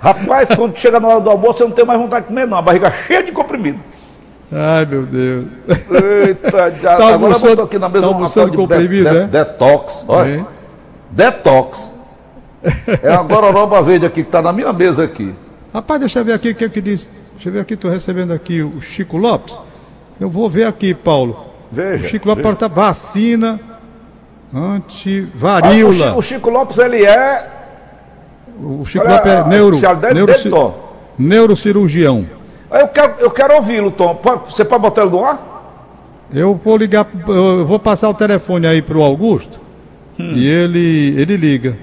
Rapaz, 0.00 0.48
quando 0.54 0.76
chega 0.76 1.00
na 1.00 1.08
hora 1.08 1.20
do 1.20 1.30
almoço, 1.30 1.62
eu 1.62 1.68
não 1.68 1.74
tenho 1.74 1.86
mais 1.86 2.00
vontade 2.00 2.22
de 2.26 2.28
comer, 2.28 2.46
não. 2.46 2.56
A 2.58 2.62
barriga 2.62 2.90
cheia 3.06 3.22
de 3.22 3.32
comprimido. 3.32 3.80
Ai, 4.52 4.86
meu 4.86 5.02
Deus. 5.04 5.46
Eita, 6.26 6.70
já, 6.80 6.90
Tá 6.90 6.94
agora 7.08 7.14
almoçando- 7.14 7.48
botou 7.50 7.64
aqui 7.64 7.78
na 7.78 7.88
mesa 7.88 8.06
tá 8.06 8.12
almoçando 8.14 8.46
tal 8.46 8.50
de 8.50 8.56
comprimido, 8.56 9.08
é? 9.08 9.26
Detox, 9.26 10.04
olha. 10.08 10.46
Detox. 11.10 11.94
É 13.02 13.12
a 13.12 13.22
gororoba 13.22 13.80
verde 13.82 14.04
aqui 14.06 14.22
que 14.22 14.28
está 14.28 14.42
na 14.42 14.52
minha 14.52 14.72
mesa 14.72 15.04
aqui. 15.04 15.32
Rapaz, 15.72 16.00
deixa 16.00 16.18
eu 16.20 16.24
ver 16.24 16.32
aqui 16.32 16.50
o 16.50 16.54
que 16.54 16.64
é 16.64 16.68
que 16.68 16.80
diz. 16.80 17.06
Deixa 17.34 17.48
eu 17.48 17.52
ver 17.52 17.60
aqui, 17.60 17.74
estou 17.74 17.90
recebendo 17.90 18.32
aqui 18.32 18.62
o 18.62 18.80
Chico 18.80 19.16
Lopes. 19.16 19.60
Eu 20.20 20.28
vou 20.28 20.48
ver 20.48 20.64
aqui, 20.64 20.94
Paulo. 20.94 21.44
Veja. 21.70 22.04
O 22.04 22.08
Chico 22.08 22.28
Lopes 22.28 22.44
veja. 22.44 22.56
tá 22.56 22.68
vacina 22.68 23.60
Ah, 24.52 24.56
o, 24.58 24.64
antivaríola. 24.72 25.92
Chico, 25.92 26.18
o 26.18 26.22
Chico 26.22 26.50
Lopes, 26.50 26.78
ele 26.78 27.04
é. 27.04 27.46
O 28.60 28.84
Chico 28.84 29.04
olha, 29.04 29.14
Lopes 29.16 29.32
é 29.32 29.44
neuro, 29.44 29.74
especialidade 29.76 30.14
dele, 30.14 30.26
neuroci- 30.26 30.50
Tom. 30.50 30.92
neurocirurgião. 31.18 32.26
Eu 32.70 32.88
quero, 32.88 33.14
eu 33.20 33.30
quero 33.30 33.54
ouvi-lo, 33.54 33.90
Tom. 33.90 34.20
Você 34.46 34.64
pode 34.64 34.82
botar 34.82 35.02
ele 35.02 35.10
no 35.10 35.24
ar? 35.24 35.46
Eu 36.32 36.54
vou 36.62 36.76
ligar, 36.76 37.06
eu 37.26 37.64
vou 37.66 37.78
passar 37.78 38.08
o 38.08 38.14
telefone 38.14 38.66
aí 38.66 38.82
pro 38.82 39.02
Augusto 39.02 39.58
e 40.18 40.46
ele, 40.46 41.14
ele 41.18 41.36
liga. 41.36 41.76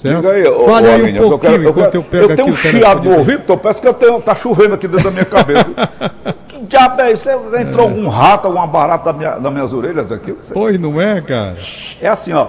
Certo? 0.00 0.16
Diga 0.16 0.30
aí, 0.30 0.46
ô, 0.46 0.60
Fale 0.60 0.86
ô, 0.86 0.90
aí 0.92 1.00
um 1.00 1.04
Aline, 1.04 1.18
eu 1.18 1.28
pouquinho 1.28 1.50
quero- 1.52 1.62
eu 1.64 1.70
enquanto 1.70 1.84
quero- 1.90 1.96
eu 1.98 2.02
pego 2.04 2.22
eu 2.22 2.26
aqui 2.26 2.36
tenho 2.36 2.48
um 2.48 2.56
chiado 2.56 3.10
ouvido, 3.10 3.42
Tom. 3.44 3.56
Parece 3.58 3.80
que 3.82 3.88
eu 3.88 3.94
tenho, 3.94 4.20
tá 4.22 4.34
chovendo 4.36 4.74
aqui 4.74 4.86
dentro 4.86 5.04
da 5.04 5.10
minha 5.10 5.24
cabeça. 5.24 5.66
que 6.46 6.60
diabo 6.60 7.00
é 7.02 7.12
isso? 7.12 7.28
Entrou 7.58 7.88
algum 7.88 8.08
rato, 8.08 8.46
alguma 8.46 8.66
barata 8.68 9.12
na 9.12 9.18
minha- 9.18 9.36
nas 9.40 9.52
minhas 9.52 9.72
orelhas 9.72 10.12
aqui? 10.12 10.36
Pois 10.54 10.78
não 10.78 11.00
é, 11.00 11.20
cara? 11.20 11.56
É 12.00 12.06
assim, 12.08 12.32
ó. 12.32 12.46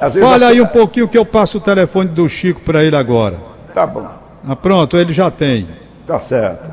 Às 0.00 0.14
Fale 0.18 0.44
assim- 0.44 0.54
aí 0.54 0.60
um 0.60 0.66
pouquinho 0.66 1.08
que 1.08 1.18
eu 1.18 1.24
passo 1.24 1.58
o 1.58 1.60
telefone 1.60 2.08
do 2.08 2.28
Chico 2.28 2.60
para 2.60 2.82
ele 2.84 2.96
agora. 2.96 3.36
Tá 3.74 3.86
bom, 3.86 4.06
Ah, 4.48 4.56
pronto, 4.56 4.96
ele 4.96 5.12
já 5.12 5.30
tem. 5.30 5.66
tá 6.06 6.18
certo. 6.20 6.70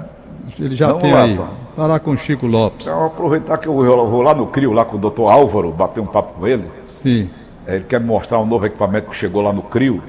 Ele 0.60 0.76
já 0.76 0.88
Vamos 0.88 1.04
tem 1.04 1.14
lá, 1.14 1.24
aí. 1.24 1.36
Tom. 1.36 1.48
Falar 1.76 2.00
com 2.00 2.12
o 2.12 2.18
Chico 2.18 2.48
Lopes. 2.48 2.88
Então, 2.88 2.94
eu 2.94 3.00
vou 3.04 3.08
aproveitar 3.14 3.58
que 3.58 3.68
eu 3.68 3.74
vou 3.74 4.08
vou 4.10 4.22
lá 4.22 4.34
no 4.34 4.48
CRIO, 4.48 4.72
lá 4.72 4.86
com 4.86 4.96
o 4.96 5.00
doutor 5.00 5.30
Álvaro, 5.30 5.72
bater 5.72 6.00
um 6.00 6.06
papo 6.06 6.40
com 6.40 6.48
ele. 6.48 6.64
Sim. 6.88 7.30
Ele 7.68 7.84
quer 7.84 8.00
me 8.00 8.06
mostrar 8.06 8.40
um 8.40 8.46
novo 8.46 8.66
equipamento 8.66 9.10
que 9.10 9.16
chegou 9.16 9.42
lá 9.42 9.52
no 9.52 9.62
CRIO. 9.62 10.02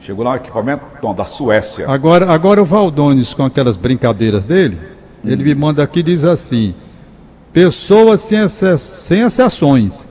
Chegou 0.00 0.24
lá 0.24 0.32
um 0.32 0.36
equipamento 0.36 0.82
Tom, 1.00 1.14
da 1.14 1.24
Suécia. 1.24 1.88
Agora, 1.88 2.30
agora 2.30 2.60
o 2.60 2.64
Valdones, 2.64 3.32
com 3.32 3.44
aquelas 3.44 3.76
brincadeiras 3.76 4.44
dele, 4.44 4.78
ele 5.24 5.42
me 5.42 5.54
manda 5.54 5.82
aqui 5.82 6.00
e 6.00 6.02
diz 6.02 6.24
assim: 6.24 6.74
pessoas 7.52 8.20
sem, 8.20 8.46
sem 8.48 9.20
exceções. 9.22 10.04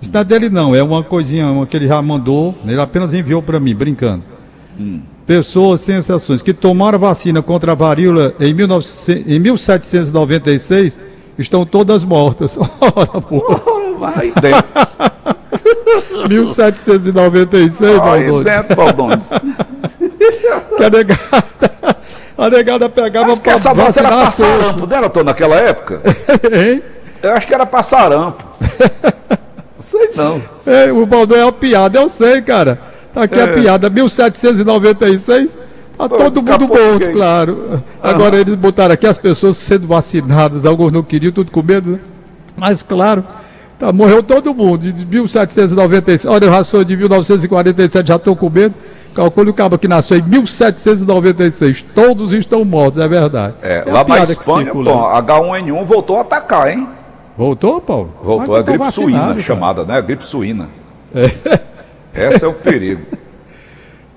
Isso 0.00 0.12
não 0.12 0.20
é 0.20 0.24
dele, 0.24 0.48
não, 0.48 0.74
é 0.74 0.82
uma 0.82 1.02
coisinha 1.02 1.46
uma 1.48 1.66
que 1.66 1.76
ele 1.76 1.86
já 1.86 2.00
mandou, 2.00 2.54
ele 2.64 2.80
apenas 2.80 3.12
enviou 3.12 3.42
para 3.42 3.60
mim, 3.60 3.74
brincando. 3.74 4.22
Pessoas 5.26 5.80
sem 5.82 5.96
exceções 5.96 6.40
que 6.42 6.54
tomaram 6.54 6.98
vacina 6.98 7.42
contra 7.42 7.72
a 7.72 7.74
varíola 7.74 8.34
em, 8.40 8.54
1900 8.54 9.30
em 9.30 9.38
1796 9.38 10.98
estão 11.38 11.66
todas 11.66 12.02
mortas. 12.02 12.58
Ora, 12.80 13.20
porra. 13.20 14.14
Aí 14.16 14.32
dentro, 14.40 14.64
1796, 16.28 17.82
aí 17.92 17.98
Valdones. 17.98 18.44
dentro, 18.44 18.76
Baldones. 18.76 19.26
Que 20.76 20.84
a 20.84 20.90
negada, 20.90 21.46
a 22.38 22.50
negada 22.50 22.88
pegava 22.88 23.32
era 23.32 23.74
vacinar 23.74 24.12
a 24.12 24.30
força. 24.30 24.44
passarampo, 24.46 24.86
não 24.86 24.96
era, 24.96 25.10
Tom, 25.10 25.22
naquela 25.24 25.56
época? 25.56 26.00
Hein? 26.52 26.82
Eu 27.22 27.32
acho 27.32 27.46
que 27.46 27.54
era 27.54 27.66
passarampo. 27.66 28.42
Sei 29.78 30.10
não. 30.14 30.40
É, 30.64 30.90
o 30.92 31.04
Baldão 31.04 31.36
é 31.38 31.44
uma 31.44 31.52
piada, 31.52 31.98
eu 31.98 32.08
sei, 32.08 32.40
cara. 32.42 32.78
Tá 33.12 33.24
aqui 33.24 33.40
a 33.40 33.44
É. 33.44 33.46
piada, 33.48 33.90
1796, 33.90 35.58
tá 35.98 36.08
Pô, 36.08 36.16
todo 36.16 36.38
a 36.38 36.58
mundo 36.58 36.68
morto, 36.68 36.98
quem? 37.00 37.12
claro. 37.12 37.82
Agora 38.00 38.36
eles 38.36 38.54
botaram 38.54 38.94
aqui 38.94 39.06
as 39.06 39.18
pessoas 39.18 39.56
sendo 39.56 39.86
vacinadas, 39.88 40.64
alguns 40.64 40.92
não 40.92 41.02
queriam, 41.02 41.32
tudo 41.32 41.50
com 41.50 41.60
medo, 41.62 41.90
né? 41.92 41.98
Mas 42.56 42.82
claro, 42.84 43.24
tá, 43.80 43.92
morreu 43.92 44.22
todo 44.22 44.54
mundo. 44.54 44.92
De 44.92 45.04
1796, 45.04 46.26
olha, 46.26 46.44
eu 46.44 46.52
já 46.52 46.62
sou 46.62 46.84
de 46.84 46.96
1947, 46.96 48.06
já 48.06 48.18
tô 48.18 48.36
com 48.36 48.48
medo. 48.48 48.74
Calcule 49.14 49.50
o 49.50 49.54
cabo 49.54 49.76
que 49.76 49.88
nasceu 49.88 50.18
em 50.18 50.22
1796. 50.22 51.84
Todos 51.94 52.32
estão 52.32 52.64
mortos, 52.64 52.98
é 52.98 53.08
verdade. 53.08 53.54
É, 53.62 53.80
a 53.80 53.92
lá 53.92 54.04
na 54.04 54.26
que 54.26 54.32
Espanha. 54.32 54.72
Tom, 54.72 54.82
H1N1 54.84 55.84
voltou 55.84 56.18
a 56.18 56.20
atacar, 56.20 56.70
hein? 56.70 56.86
Voltou, 57.36 57.80
Paulo? 57.80 58.14
Mas 58.18 58.26
Voltou 58.26 58.54
eu 58.54 58.60
a 58.60 58.64
tô 58.64 58.72
gripe 58.72 58.92
suína, 58.92 59.28
cara. 59.28 59.42
chamada, 59.42 59.84
né? 59.84 59.96
A 59.96 60.00
gripe 60.00 60.24
suína. 60.24 60.68
Esse 62.14 62.44
é 62.44 62.48
o 62.48 62.52
perigo. 62.52 63.02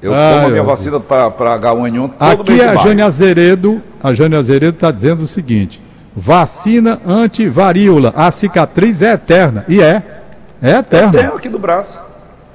Eu 0.01 0.13
Ai, 0.13 0.33
tomo 0.33 0.47
a 0.47 0.49
minha 0.49 0.63
vacina 0.63 0.99
para 0.99 1.31
H1N1 1.31 2.11
todo 2.19 2.41
Aqui 2.41 2.55
de 2.55 2.61
a. 2.61 2.75
Jane 2.75 3.01
Azeredo, 3.01 3.81
a 4.03 4.13
Jane 4.13 4.35
Azeredo 4.35 4.75
está 4.75 4.91
dizendo 4.91 5.23
o 5.23 5.27
seguinte: 5.27 5.81
vacina 6.15 6.99
antivaríola, 7.05 8.13
a 8.15 8.29
cicatriz 8.31 9.01
é 9.01 9.13
eterna. 9.13 9.65
E 9.67 9.81
é. 9.81 10.21
É 10.61 10.73
Eu 10.75 10.79
eterna. 10.79 11.11
tenho 11.11 11.35
aqui 11.35 11.49
do 11.49 11.59
braço. 11.59 11.99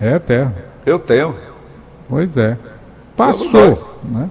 É 0.00 0.14
eterna. 0.14 0.54
Eu 0.86 0.98
tenho. 0.98 1.34
Pois 2.08 2.36
é. 2.36 2.56
Passou. 3.16 3.98
Né? 4.04 4.28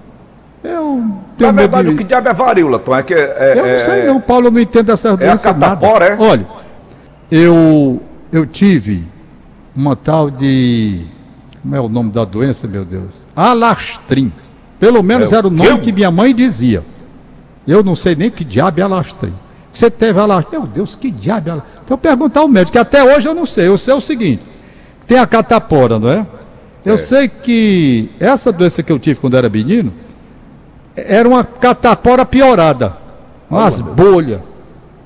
Eu 0.64 1.04
Na 1.38 1.52
verdade, 1.52 1.88
de... 1.88 1.94
o 1.94 1.96
que 1.98 2.04
diabo 2.04 2.28
é 2.28 2.32
varíola, 2.34 2.78
Tom? 2.78 2.96
É 2.96 3.02
que 3.02 3.14
é, 3.14 3.52
Eu 3.56 3.62
não 3.62 3.66
é- 3.70 3.78
sei 3.78 4.00
é- 4.00 4.06
não, 4.06 4.20
Paulo, 4.20 4.48
eu 4.48 4.50
não 4.50 4.60
entendo 4.60 4.90
essa 4.90 5.16
doença 5.16 5.52
nada. 5.52 5.76
catapora, 5.76 6.04
é? 6.06 6.16
Olha, 6.18 6.46
eu, 7.30 8.02
eu 8.32 8.46
tive 8.46 9.06
uma 9.76 9.94
tal 9.94 10.30
de... 10.30 11.06
Como 11.62 11.76
é 11.76 11.80
o 11.80 11.88
nome 11.88 12.10
da 12.10 12.24
doença, 12.24 12.66
meu 12.66 12.84
Deus? 12.84 13.26
Alastrim. 13.36 14.32
Pelo 14.80 15.02
menos 15.02 15.32
É 15.32 15.36
era 15.36 15.46
o 15.46 15.50
nome 15.50 15.78
que 15.80 15.92
minha 15.92 16.10
mãe 16.10 16.34
dizia. 16.34 16.82
Eu 17.68 17.82
não 17.84 17.94
sei 17.94 18.16
nem 18.16 18.30
que 18.30 18.42
diabo 18.44 18.80
é 18.80 18.82
alastrim. 18.82 19.34
Você 19.70 19.90
teve 19.90 20.18
alastrim? 20.18 20.58
Meu 20.58 20.66
Deus, 20.66 20.96
que 20.96 21.10
diabo 21.10 21.48
é 21.48 21.52
alastrim? 21.52 21.72
Então 21.84 21.94
eu 21.94 21.98
perguntar 21.98 22.40
ao 22.40 22.48
médico, 22.48 22.72
que 22.72 22.78
até 22.78 23.04
hoje 23.04 23.28
eu 23.28 23.34
não 23.34 23.44
sei. 23.44 23.68
Eu 23.68 23.76
sei 23.76 23.92
o 23.94 24.00
seguinte, 24.00 24.42
tem 25.06 25.18
a 25.18 25.26
catapora, 25.26 25.98
não 25.98 26.10
é? 26.10 26.26
Eu 26.84 26.96
sei 26.96 27.28
que 27.28 28.10
essa 28.18 28.50
doença 28.50 28.82
que 28.82 28.90
eu 28.90 28.98
tive 28.98 29.20
quando 29.20 29.36
era 29.36 29.48
menino, 29.50 29.92
era 30.96 31.28
uma 31.28 31.44
catapora 31.44 32.24
piorada. 32.24 32.96
Umas 33.50 33.80
bolhas. 33.80 34.40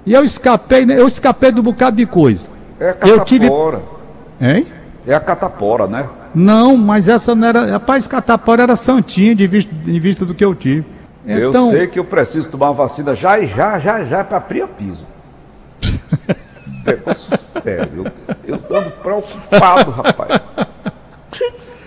E 0.06 0.12
eu 0.12 0.24
escapei, 0.24 0.84
né? 0.86 0.98
eu 0.98 1.06
escapei 1.06 1.50
de 1.52 1.60
um 1.60 1.62
bocado 1.62 1.96
de 1.96 2.06
coisa. 2.06 2.48
É 2.78 2.96
a 3.00 3.08
Eu 3.08 3.20
tive- 3.24 3.46
catapora. 3.46 3.82
Hein? 4.40 4.66
É 5.06 5.14
a 5.14 5.20
catapora, 5.20 5.86
né? 5.86 6.08
Não, 6.34 6.76
mas 6.76 7.08
essa 7.08 7.34
não 7.34 7.46
era. 7.46 7.66
Rapaz, 7.72 8.06
catapora 8.06 8.62
era 8.62 8.76
santinha 8.76 9.34
de 9.34 9.46
vista, 9.46 9.72
em 9.86 9.98
vista 9.98 10.24
do 10.24 10.34
que 10.34 10.44
eu 10.44 10.54
tive. 10.54 10.84
Então, 11.24 11.66
Eu 11.66 11.70
sei 11.70 11.86
que 11.86 11.98
eu 11.98 12.04
preciso 12.04 12.48
tomar 12.48 12.66
uma 12.66 12.74
vacina 12.74 13.14
já 13.14 13.38
e 13.38 13.46
já, 13.46 13.78
já, 13.78 14.04
já 14.04 14.24
para 14.24 14.38
abrir 14.38 14.66
piso. 14.66 15.06
Negócio 16.84 17.36
sério. 17.62 18.12
Eu, 18.44 18.58
eu 18.68 18.76
ando 18.76 18.90
preocupado, 18.90 19.90
rapaz. 19.90 20.40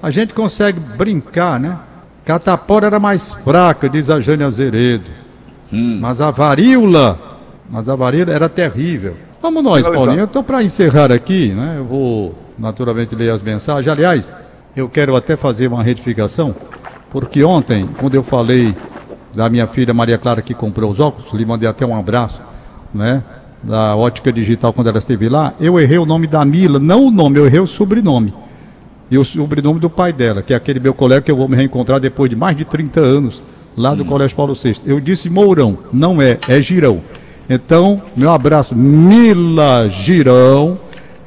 a 0.01 0.09
gente 0.09 0.33
consegue 0.33 0.79
brincar, 0.79 1.59
né? 1.59 1.77
Catapora 2.23 2.87
era 2.87 2.99
mais 2.99 3.33
fraca, 3.33 3.89
diz 3.89 4.09
a 4.09 4.19
Jane 4.19 4.43
Azeredo. 4.43 5.11
Hum. 5.71 5.99
Mas 6.01 6.21
a 6.21 6.31
varíola, 6.31 7.19
mas 7.69 7.89
a 7.89 7.95
varíola 7.95 8.33
era 8.33 8.47
terrível. 8.47 9.15
Vamos 9.41 9.63
nós. 9.63 9.87
Paulinho. 9.87 10.23
Então, 10.23 10.43
para 10.43 10.63
encerrar 10.63 11.11
aqui, 11.11 11.49
né? 11.49 11.75
Eu 11.77 11.85
vou 11.85 12.35
naturalmente 12.57 13.15
ler 13.15 13.31
as 13.31 13.41
mensagens. 13.41 13.87
Aliás, 13.87 14.37
eu 14.75 14.89
quero 14.89 15.15
até 15.15 15.35
fazer 15.35 15.67
uma 15.67 15.83
retificação, 15.83 16.55
porque 17.11 17.43
ontem, 17.43 17.87
quando 17.99 18.15
eu 18.15 18.23
falei 18.23 18.75
da 19.35 19.49
minha 19.49 19.67
filha 19.67 19.93
Maria 19.93 20.17
Clara 20.17 20.41
que 20.41 20.53
comprou 20.53 20.89
os 20.89 20.99
óculos, 20.99 21.31
lhe 21.33 21.45
mandei 21.45 21.67
até 21.67 21.85
um 21.85 21.95
abraço, 21.95 22.41
né? 22.93 23.23
Da 23.61 23.95
ótica 23.95 24.31
digital 24.31 24.71
quando 24.71 24.87
ela 24.87 24.97
esteve 24.97 25.27
lá, 25.27 25.53
eu 25.59 25.79
errei 25.79 25.97
o 25.97 26.05
nome 26.05 26.27
da 26.27 26.43
Mila, 26.45 26.79
não 26.79 27.05
o 27.05 27.11
nome, 27.11 27.39
eu 27.39 27.45
errei 27.45 27.59
o 27.59 27.67
sobrenome. 27.67 28.33
E 29.09 29.17
o 29.17 29.25
sobrenome 29.25 29.79
do 29.79 29.89
pai 29.89 30.13
dela, 30.13 30.41
que 30.41 30.53
é 30.53 30.55
aquele 30.55 30.79
meu 30.79 30.93
colega 30.93 31.21
que 31.21 31.31
eu 31.31 31.35
vou 31.35 31.47
me 31.47 31.55
reencontrar 31.55 31.99
depois 31.99 32.29
de 32.29 32.35
mais 32.35 32.55
de 32.55 32.63
30 32.65 32.99
anos, 32.99 33.43
lá 33.75 33.93
do 33.93 34.05
Colégio 34.05 34.35
Paulo 34.35 34.55
VI. 34.55 34.77
Eu 34.85 34.99
disse 34.99 35.29
Mourão, 35.29 35.77
não 35.91 36.21
é, 36.21 36.39
é 36.47 36.61
Girão. 36.61 37.01
Então, 37.49 38.01
meu 38.15 38.31
abraço, 38.31 38.75
Mila 38.75 39.87
Girão, 39.89 40.75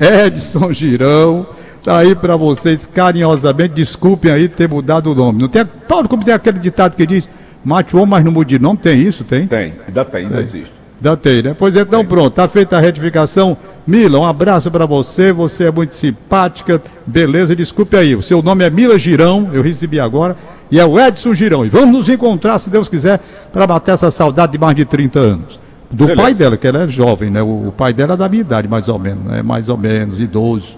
Edson 0.01 0.73
Girão, 0.73 1.47
tá 1.85 1.99
aí 1.99 2.15
para 2.15 2.37
vocês 2.37 2.87
carinhosamente. 2.87 3.75
Desculpem 3.75 4.33
aí 4.33 4.49
ter 4.49 4.69
mudado 4.69 5.13
o 5.13 5.15
nome. 5.15 5.41
Não 5.41 5.49
tem, 5.49 5.65
Paulo, 5.65 6.09
como 6.09 6.25
tem 6.25 6.35
aquele 6.35 6.59
ditado 6.59 6.97
que 6.97 7.07
diz, 7.07 7.31
mate 7.69 7.95
o 7.95 7.99
homem, 7.99 8.11
mas 8.11 8.25
não 8.25 8.33
mude 8.33 8.57
de 8.57 8.63
nome, 8.63 8.79
tem 8.79 8.99
isso, 8.99 9.25
tem? 9.25 9.47
Tem, 9.47 9.75
ainda 9.87 10.03
tem, 10.03 10.25
ainda 10.25 10.41
existe. 10.41 10.73
Datei, 10.99 11.43
né? 11.43 11.55
Pois 11.57 11.77
então, 11.77 12.05
pronto, 12.05 12.31
tá 12.31 12.49
feita 12.49 12.77
a 12.77 12.81
retificação. 12.81 13.57
Mila, 13.87 14.19
um 14.19 14.25
abraço 14.25 14.71
para 14.71 14.85
você, 14.87 15.33
você 15.33 15.65
é 15.65 15.71
muito 15.71 15.95
simpática, 15.95 16.83
beleza, 17.07 17.55
desculpe 17.55 17.97
aí, 17.97 18.17
o 18.17 18.23
seu 18.23 18.43
nome 18.43 18.65
é 18.65 18.71
Mila 18.71 18.99
Girão, 18.99 19.51
eu 19.53 19.63
recebi 19.63 20.01
agora, 20.01 20.37
e 20.71 20.81
é 20.81 20.85
o 20.85 20.99
Edson 20.99 21.33
Girão, 21.35 21.65
e 21.65 21.69
vamos 21.69 21.95
nos 21.95 22.09
encontrar, 22.09 22.59
se 22.59 22.69
Deus 22.69 22.89
quiser, 22.89 23.21
para 23.53 23.67
matar 23.67 23.93
essa 23.93 24.11
saudade 24.11 24.53
de 24.53 24.59
mais 24.59 24.75
de 24.75 24.85
30 24.85 25.19
anos. 25.19 25.61
Do 25.91 26.07
beleza. 26.07 26.23
pai 26.23 26.35
dela, 26.35 26.57
que 26.57 26.67
ela 26.67 26.83
é 26.83 26.89
jovem, 26.89 27.31
né? 27.31 27.41
O, 27.43 27.69
o, 27.69 27.73
pai 27.73 27.93
dela 27.93 28.15
é 28.15 28.17
da 28.17 28.29
minha 28.29 28.41
idade, 28.41 28.69
mais 28.69 28.89
ou 28.89 28.99
menos, 28.99 29.25
né? 29.25 29.43
Mais 29.43 29.69
ou 29.69 29.77
menos, 29.79 30.21
idoso. 30.21 30.77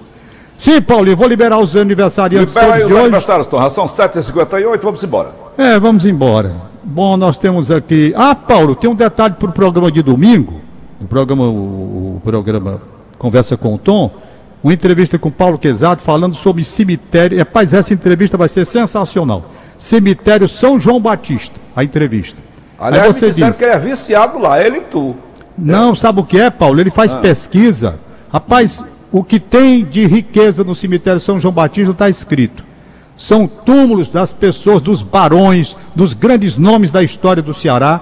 Sim, 0.56 0.80
Paulinho, 0.80 1.16
vou 1.16 1.26
liberar 1.26 1.58
os 1.58 1.74
aniversariantes 1.74 2.54
Libera 2.54 2.74
aí 2.74 2.84
os 2.84 2.92
hoje. 2.92 3.00
aniversários, 3.00 3.48
Tom, 3.48 3.70
são 3.70 3.86
7h58, 3.86 4.78
vamos 4.82 5.02
embora. 5.02 5.30
É, 5.58 5.80
vamos 5.80 6.04
embora. 6.04 6.69
Bom, 6.82 7.16
nós 7.16 7.36
temos 7.36 7.70
aqui. 7.70 8.12
Ah, 8.16 8.34
Paulo, 8.34 8.74
tem 8.74 8.88
um 8.88 8.94
detalhe 8.94 9.34
para 9.34 9.48
o 9.48 9.52
programa 9.52 9.90
de 9.92 10.02
domingo. 10.02 10.60
O 11.00 11.04
programa, 11.04 11.48
o, 11.48 12.20
programa 12.24 12.80
Conversa 13.18 13.56
com 13.56 13.74
o 13.74 13.78
Tom. 13.78 14.10
Uma 14.62 14.72
entrevista 14.72 15.18
com 15.18 15.30
Paulo 15.30 15.58
Quezado 15.58 16.02
falando 16.02 16.34
sobre 16.34 16.64
cemitério. 16.64 17.38
Rapaz, 17.38 17.74
essa 17.74 17.92
entrevista 17.92 18.36
vai 18.36 18.48
ser 18.48 18.64
sensacional. 18.64 19.44
Cemitério 19.76 20.48
São 20.48 20.78
João 20.78 21.00
Batista. 21.00 21.58
A 21.74 21.84
entrevista. 21.84 22.38
Aliás, 22.78 23.06
Aí 23.06 23.12
você 23.12 23.26
me 23.26 23.50
diz, 23.50 23.58
que 23.58 23.64
ele 23.64 23.72
é 23.72 23.78
viciado 23.78 24.38
lá, 24.38 24.62
ele 24.62 24.78
e 24.78 24.80
tu. 24.82 25.14
Não, 25.56 25.92
é. 25.92 25.94
sabe 25.94 26.20
o 26.20 26.24
que 26.24 26.38
é, 26.38 26.50
Paulo? 26.50 26.80
Ele 26.80 26.90
faz 26.90 27.14
ah. 27.14 27.18
pesquisa. 27.18 27.98
Rapaz, 28.32 28.84
o 29.12 29.22
que 29.22 29.38
tem 29.38 29.84
de 29.84 30.06
riqueza 30.06 30.64
no 30.64 30.74
cemitério 30.74 31.20
São 31.20 31.38
João 31.38 31.52
Batista 31.52 31.90
está 31.90 32.08
escrito 32.08 32.69
são 33.20 33.46
túmulos 33.46 34.08
das 34.08 34.32
pessoas, 34.32 34.80
dos 34.80 35.02
barões, 35.02 35.76
dos 35.94 36.14
grandes 36.14 36.56
nomes 36.56 36.90
da 36.90 37.02
história 37.02 37.42
do 37.42 37.52
Ceará, 37.52 38.00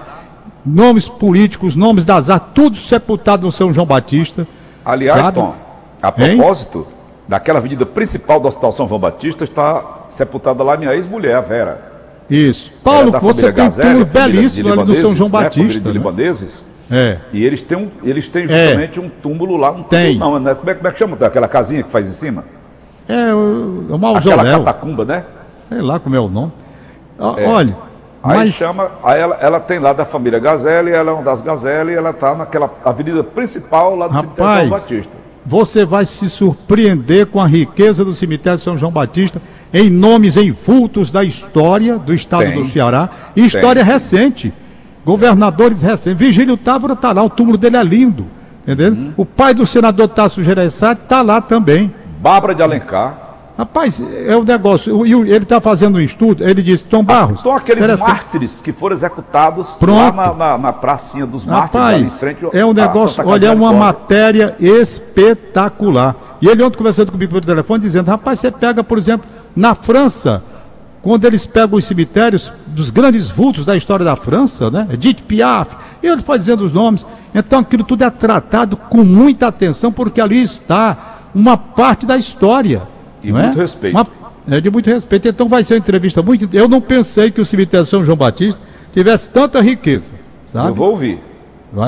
nomes 0.65 1.09
políticos, 1.09 1.75
nomes 1.75 2.05
das 2.05 2.29
artes, 2.29 2.47
tudo 2.55 2.77
sepultado 2.77 3.45
no 3.45 3.51
São 3.51 3.73
João 3.73 3.85
Batista. 3.85 4.47
Aliás, 4.85 5.19
sabe? 5.19 5.35
Tom, 5.35 5.55
a 6.01 6.09
propósito, 6.09 6.87
hein? 6.87 6.95
daquela 7.27 7.59
avenida 7.59 7.85
principal 7.85 8.39
do 8.39 8.47
Hospital 8.47 8.71
São 8.71 8.87
João 8.87 8.97
Batista 8.97 9.43
está 9.43 10.05
sepultada 10.07 10.63
lá 10.63 10.77
minha 10.77 10.95
ex-mulher, 10.95 11.35
a 11.35 11.41
Vera. 11.41 11.91
Isso. 12.29 12.71
Paulo, 12.81 13.11
você 13.19 13.51
tem 13.51 13.65
um 13.65 13.71
túmulo 13.71 14.05
belíssimo 14.05 14.71
ali 14.71 14.85
no 14.85 14.95
São 14.95 15.13
João 15.17 15.29
né? 15.29 15.43
Batista. 15.43 15.81
Né? 15.81 15.91
libaneses. 15.91 16.65
É. 16.89 17.17
E 17.33 17.43
eles 17.43 17.61
têm, 17.61 17.77
um, 17.77 17.91
eles 18.03 18.29
têm 18.29 18.45
é. 18.45 18.47
justamente 18.47 18.99
é. 18.99 19.01
um 19.01 19.09
túmulo 19.09 19.57
lá. 19.57 19.69
Um 19.69 19.83
tem. 19.83 20.17
Túmulo, 20.17 20.39
não, 20.39 20.39
né? 20.39 20.55
como, 20.55 20.69
é, 20.69 20.73
como 20.75 20.87
é 20.87 20.91
que 20.93 20.97
chama 20.97 21.17
aquela 21.19 21.49
casinha 21.49 21.83
que 21.83 21.91
faz 21.91 22.07
em 22.07 22.13
cima? 22.13 22.45
É, 23.09 23.33
o, 23.33 23.87
o 23.89 23.97
mausoléu. 23.97 24.39
Aquela 24.39 24.59
catacumba, 24.59 25.03
né? 25.03 25.25
Sei 25.67 25.81
lá 25.81 25.99
como 25.99 26.15
é 26.15 26.19
o 26.19 26.29
nome. 26.29 26.53
É. 27.37 27.47
Olha, 27.47 27.75
Aí 28.21 28.37
mas... 28.37 28.55
chama, 28.55 28.91
aí 29.03 29.19
ela, 29.19 29.37
ela, 29.39 29.59
tem 29.59 29.79
lá 29.79 29.93
da 29.93 30.03
família 30.03 30.39
Gazelle, 30.39 30.91
ela 30.91 31.11
é 31.11 31.13
uma 31.13 31.23
das 31.23 31.41
Gazelle, 31.41 31.91
e 31.91 31.95
ela 31.95 32.09
está 32.09 32.35
naquela 32.35 32.69
avenida 32.83 33.23
principal 33.23 33.95
lá 33.95 34.07
do 34.07 34.13
Rapaz, 34.13 34.35
cemitério 34.35 34.61
São 34.61 34.69
Batista. 34.69 35.17
Você 35.45 35.85
vai 35.85 36.05
se 36.05 36.29
surpreender 36.29 37.27
com 37.27 37.39
a 37.39 37.47
riqueza 37.47 38.03
do 38.03 38.13
cemitério 38.13 38.59
São 38.59 38.77
João 38.77 38.91
Batista, 38.91 39.41
em 39.73 39.89
nomes 39.89 40.35
em 40.35 40.51
vultos 40.51 41.09
da 41.09 41.23
história 41.23 41.97
do 41.97 42.13
estado 42.13 42.43
tem, 42.43 42.61
do 42.61 42.67
Ceará, 42.67 43.09
e 43.35 43.45
história 43.45 43.83
tem. 43.83 43.93
recente. 43.93 44.53
Governadores 45.05 45.81
recentes. 45.81 46.19
Vigílio 46.19 46.57
Távora 46.57 46.93
está 46.93 47.13
lá, 47.13 47.23
o 47.23 47.29
túmulo 47.29 47.57
dele 47.57 47.77
é 47.77 47.83
lindo. 47.83 48.25
Entendeu? 48.63 48.91
Hum. 48.91 49.13
O 49.15 49.25
pai 49.25 49.53
do 49.53 49.65
senador 49.65 50.09
Tasso 50.09 50.43
Gereissati 50.43 51.01
está 51.01 51.21
lá 51.21 51.39
também. 51.41 51.91
Bárbara 52.19 52.53
de 52.53 52.61
Alencar. 52.61 53.29
Rapaz, 53.57 54.01
é 54.01 54.35
o 54.37 54.43
negócio. 54.43 55.05
Ele 55.05 55.37
está 55.37 55.59
fazendo 55.59 55.97
um 55.97 56.01
estudo, 56.01 56.47
ele 56.47 56.61
disse, 56.61 56.83
Tom 56.85 57.03
Barros. 57.03 57.41
São 57.41 57.53
aqueles 57.53 57.99
mártires 57.99 58.61
que 58.61 58.71
foram 58.71 58.95
executados 58.95 59.75
Pronto. 59.75 59.97
lá 59.97 60.11
na, 60.11 60.33
na, 60.33 60.57
na 60.57 60.73
pracinha 60.73 61.25
dos 61.25 61.45
mártires, 61.45 61.73
Rapaz, 61.73 61.95
ali 61.95 62.05
em 62.05 62.09
frente. 62.09 62.57
É 62.57 62.65
um 62.65 62.71
negócio, 62.71 63.21
olha, 63.27 63.47
é 63.47 63.51
uma 63.51 63.73
matéria 63.73 64.55
espetacular. 64.59 66.15
E 66.41 66.47
ele 66.47 66.63
ontem 66.63 66.77
conversando 66.77 67.11
comigo 67.11 67.33
pelo 67.33 67.45
telefone, 67.45 67.81
dizendo, 67.81 68.07
rapaz, 68.07 68.39
você 68.39 68.49
pega, 68.49 68.81
por 68.81 68.97
exemplo, 68.97 69.27
na 69.53 69.75
França, 69.75 70.41
quando 71.01 71.25
eles 71.25 71.45
pegam 71.45 71.77
os 71.77 71.83
cemitérios 71.83 72.53
dos 72.67 72.89
grandes 72.89 73.29
vultos 73.29 73.65
da 73.65 73.75
história 73.75 74.05
da 74.05 74.15
França, 74.15 74.71
né? 74.71 74.87
Edith 74.91 75.23
Piaf, 75.27 75.75
e 76.01 76.07
ele 76.07 76.21
fazendo 76.21 76.63
os 76.63 76.71
nomes. 76.71 77.05
Então 77.35 77.59
aquilo 77.59 77.83
tudo 77.83 78.05
é 78.05 78.09
tratado 78.09 78.77
com 78.77 79.03
muita 79.03 79.47
atenção, 79.47 79.91
porque 79.91 80.21
ali 80.21 80.41
está 80.41 81.08
uma 81.33 81.57
parte 81.57 82.05
da 82.05 82.17
história. 82.17 82.83
E 83.23 83.31
muito 83.31 83.57
é? 83.57 83.61
respeito. 83.61 83.95
Uma, 83.95 84.07
é 84.49 84.61
de 84.61 84.69
muito 84.69 84.89
respeito. 84.89 85.27
Então 85.27 85.47
vai 85.47 85.63
ser 85.63 85.75
uma 85.75 85.79
entrevista 85.79 86.21
muito. 86.21 86.49
Eu 86.53 86.67
não 86.67 86.81
pensei 86.81 87.31
que 87.31 87.41
o 87.41 87.45
cemitério 87.45 87.85
São 87.85 88.03
João 88.03 88.17
Batista 88.17 88.59
tivesse 88.93 89.29
tanta 89.29 89.61
riqueza. 89.61 90.15
Sabe? 90.43 90.69
Eu 90.69 90.75
vou 90.75 90.91
ouvir. 90.91 91.21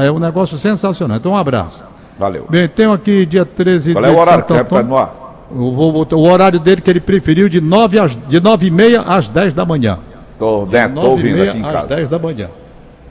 É 0.03 0.11
um 0.11 0.19
negócio 0.19 0.57
sensacional. 0.57 1.17
Então 1.17 1.31
um 1.31 1.37
abraço. 1.37 1.83
Valeu. 2.19 2.45
Bem, 2.49 2.67
tenho 2.67 2.91
aqui 2.91 3.25
dia 3.25 3.45
13 3.45 3.93
Qual 3.93 4.05
é 4.05 4.11
o 4.11 4.17
horário 4.17 4.43
que 4.43 4.53
você 4.53 4.63
vai 4.63 4.83
no 4.83 4.95
ar? 4.95 5.21
Eu 5.51 5.73
vou, 5.73 6.07
o 6.09 6.29
horário 6.29 6.59
dele 6.59 6.79
que 6.79 6.89
ele 6.89 7.01
preferiu 7.01 7.49
de 7.49 7.59
9, 7.59 7.99
às, 7.99 8.15
de 8.15 8.39
9 8.39 8.67
e 8.67 8.71
meia 8.71 9.01
às 9.01 9.27
10 9.27 9.53
da 9.53 9.65
manhã. 9.65 9.99
Estou 10.33 10.65
dentro, 10.65 11.01
tô 11.01 11.09
ouvindo 11.09 11.41
aqui 11.41 11.57
em 11.57 11.61
casa. 11.61 11.79
Às 11.79 11.85
10 11.85 12.09
da 12.09 12.19
manhã. 12.19 12.49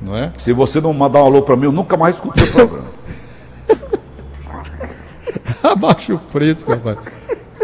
Não 0.01 0.16
é? 0.16 0.33
Se 0.38 0.53
você 0.53 0.81
não 0.81 0.95
mandar 0.95 1.23
um 1.23 1.27
alô 1.27 1.43
para 1.43 1.57
mim, 1.57 1.64
eu 1.64 1.73
nunca 1.73 1.97
mais 1.97 2.14
escuto 2.14 2.43
o 2.43 2.47
programa. 2.47 2.85
Abaixa 5.63 6.15
o 6.15 6.19
preço, 6.19 6.67
rapaz. 6.69 6.99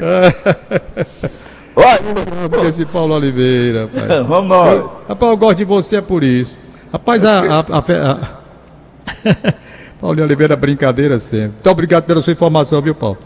Olha, 1.76 2.68
esse 2.68 2.86
Paulo 2.86 3.14
Oliveira, 3.14 3.82
rapaz. 3.92 4.08
Vamos 4.26 4.48
nós. 4.48 4.84
Rapaz, 5.08 5.30
eu 5.30 5.36
gosto 5.36 5.58
de 5.58 5.64
você 5.64 5.96
é 5.96 6.00
por 6.00 6.22
isso. 6.24 6.58
Rapaz, 6.92 7.24
a. 7.24 7.40
a, 7.40 7.60
a, 7.60 8.12
a... 8.12 9.54
Paulo 10.00 10.22
Oliveira, 10.22 10.56
brincadeira 10.56 11.18
sempre. 11.18 11.52
Muito 11.52 11.70
obrigado 11.70 12.04
pela 12.04 12.20
sua 12.22 12.32
informação, 12.32 12.80
viu, 12.82 12.94
Paulo? 12.94 13.18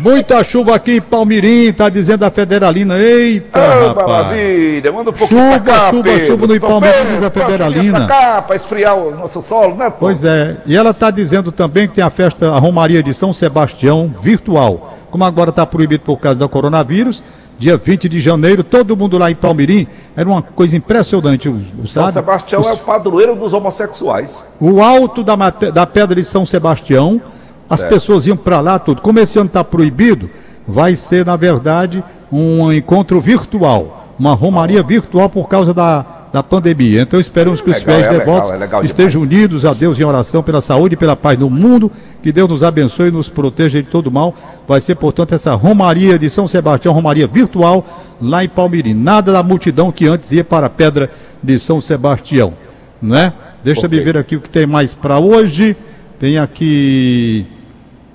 Muita 0.00 0.42
chuva 0.42 0.74
aqui 0.74 0.92
em 0.96 1.00
Palmirim, 1.00 1.72
tá 1.72 1.88
dizendo 1.90 2.24
a 2.24 2.30
Federalina. 2.30 2.98
Eita, 2.98 3.60
oh, 3.60 3.88
rapaz. 3.88 4.08
Maravilha, 4.08 4.92
manda 4.92 5.10
um 5.10 5.12
pouquinho 5.12 5.52
chuva, 5.52 5.60
cá, 5.60 5.90
Chuva, 5.90 6.02
Pedro. 6.02 6.26
chuva 6.26 6.46
no 6.46 6.60
Palmirim, 6.60 7.14
diz 7.14 7.22
a 7.22 7.30
Federalina. 7.30 8.06
Cá, 8.06 8.42
pra 8.42 8.56
esfriar 8.56 8.96
o 8.96 9.14
nosso 9.14 9.42
solo, 9.42 9.76
né, 9.76 9.90
pô? 9.90 9.96
Pois 10.00 10.24
é, 10.24 10.56
e 10.64 10.74
ela 10.74 10.94
tá 10.94 11.10
dizendo 11.10 11.52
também 11.52 11.86
que 11.86 11.94
tem 11.94 12.04
a 12.04 12.08
festa, 12.08 12.50
a 12.50 12.58
Romaria 12.58 13.02
de 13.02 13.12
São 13.12 13.32
Sebastião, 13.32 14.14
virtual. 14.20 14.96
Como 15.10 15.22
agora 15.24 15.50
está 15.50 15.66
proibido 15.66 16.02
por 16.02 16.16
causa 16.16 16.38
do 16.38 16.48
coronavírus, 16.48 17.22
dia 17.58 17.76
20 17.76 18.08
de 18.08 18.20
janeiro, 18.20 18.64
todo 18.64 18.96
mundo 18.96 19.18
lá 19.18 19.30
em 19.30 19.34
Palmirim, 19.34 19.86
era 20.16 20.26
uma 20.26 20.40
coisa 20.40 20.78
impressionante. 20.78 21.46
O, 21.46 21.60
o 21.78 21.86
São 21.86 22.04
sabe? 22.04 22.14
Sebastião 22.14 22.60
Os... 22.62 22.68
é 22.68 22.72
o 22.72 22.78
padroeiro 22.78 23.36
dos 23.36 23.52
homossexuais. 23.52 24.46
O 24.58 24.80
alto 24.80 25.22
da, 25.22 25.36
da 25.36 25.86
pedra 25.86 26.14
de 26.14 26.24
São 26.24 26.46
Sebastião 26.46 27.20
as 27.70 27.80
certo. 27.80 27.92
pessoas 27.92 28.26
iam 28.26 28.36
para 28.36 28.60
lá, 28.60 28.78
tudo. 28.78 29.00
Como 29.00 29.20
esse 29.20 29.38
ano 29.38 29.46
está 29.46 29.62
proibido, 29.62 30.28
vai 30.66 30.96
ser, 30.96 31.24
na 31.24 31.36
verdade, 31.36 32.02
um 32.30 32.72
encontro 32.72 33.20
virtual, 33.20 34.14
uma 34.18 34.34
romaria 34.34 34.82
virtual 34.82 35.30
por 35.30 35.48
causa 35.48 35.72
da, 35.72 36.04
da 36.32 36.42
pandemia. 36.42 37.02
Então 37.02 37.18
esperamos 37.18 37.60
que 37.60 37.70
os 37.70 37.82
fiéis 37.82 38.06
é 38.06 38.18
devotos 38.18 38.50
é 38.50 38.84
estejam 38.84 39.22
unidos 39.22 39.64
a 39.64 39.72
Deus 39.72 39.98
em 39.98 40.04
oração 40.04 40.42
pela 40.42 40.60
saúde 40.60 40.94
e 40.94 40.96
pela 40.96 41.16
paz 41.16 41.38
no 41.38 41.50
mundo. 41.50 41.90
Que 42.22 42.32
Deus 42.32 42.48
nos 42.48 42.62
abençoe 42.62 43.08
e 43.08 43.12
nos 43.12 43.28
proteja 43.28 43.82
de 43.82 43.88
todo 43.88 44.10
mal. 44.10 44.34
Vai 44.66 44.80
ser, 44.80 44.96
portanto, 44.96 45.34
essa 45.34 45.54
romaria 45.54 46.18
de 46.18 46.30
São 46.30 46.46
Sebastião, 46.46 46.94
romaria 46.94 47.26
virtual, 47.26 47.84
lá 48.20 48.44
em 48.44 48.48
Palmirim. 48.48 48.94
Nada 48.94 49.32
da 49.32 49.42
multidão 49.42 49.90
que 49.90 50.06
antes 50.06 50.30
ia 50.32 50.44
para 50.44 50.66
a 50.66 50.70
Pedra 50.70 51.10
de 51.42 51.58
São 51.58 51.80
Sebastião. 51.80 52.52
Né? 53.00 53.32
Deixa 53.64 53.86
okay. 53.86 53.98
eu 53.98 54.04
ver 54.04 54.16
aqui 54.16 54.36
o 54.36 54.40
que 54.40 54.50
tem 54.50 54.66
mais 54.66 54.94
para 54.94 55.18
hoje. 55.18 55.76
Tem 56.18 56.38
aqui. 56.38 57.46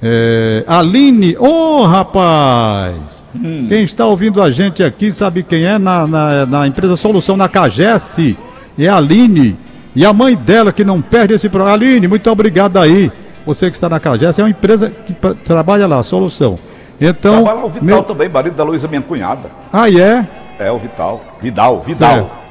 É, 0.08 0.64
Aline, 0.68 1.36
ô 1.36 1.80
oh, 1.80 1.84
rapaz! 1.84 3.26
Hum. 3.36 3.66
Quem 3.68 3.84
está 3.84 4.06
ouvindo 4.06 4.40
a 4.40 4.52
gente 4.52 4.84
aqui 4.84 5.12
sabe 5.12 5.42
quem 5.42 5.66
é 5.66 5.80
na, 5.80 6.06
na, 6.06 6.46
na 6.46 6.68
empresa 6.68 6.96
Solução 6.96 7.36
na 7.36 7.50
Cagesse. 7.50 8.38
É 8.78 8.88
a 8.88 8.98
Aline. 8.98 9.58
E 9.96 10.06
a 10.06 10.14
mãe 10.14 10.36
dela 10.36 10.72
que 10.72 10.86
não 10.86 11.02
perde 11.02 11.34
esse 11.34 11.50
programa. 11.50 11.74
Aline, 11.74 12.08
muito 12.08 12.30
obrigado 12.30 12.78
aí. 12.78 13.12
Você 13.48 13.68
que 13.68 13.76
está 13.76 13.90
na 13.90 14.00
Cagesse, 14.00 14.42
é 14.42 14.44
uma 14.44 14.50
empresa 14.52 14.92
que 14.92 15.14
trabalha 15.44 15.88
lá, 15.88 16.04
Solução. 16.04 16.60
Então. 17.02 17.44
Trabalha 17.44 17.66
o 17.66 17.70
Vital 17.70 17.86
meu... 17.88 18.04
também, 18.04 18.30
marido 18.30 18.56
da 18.56 18.64
Luísa, 18.64 18.88
minha 18.88 19.02
cunhada. 19.02 19.50
Ah, 19.74 19.90
é? 19.90 20.24
É, 20.60 20.72
o 20.72 20.78
Vital. 20.78 21.20
Vidal, 21.42 21.82
Vidal. 21.82 22.16
Certo. 22.16 22.45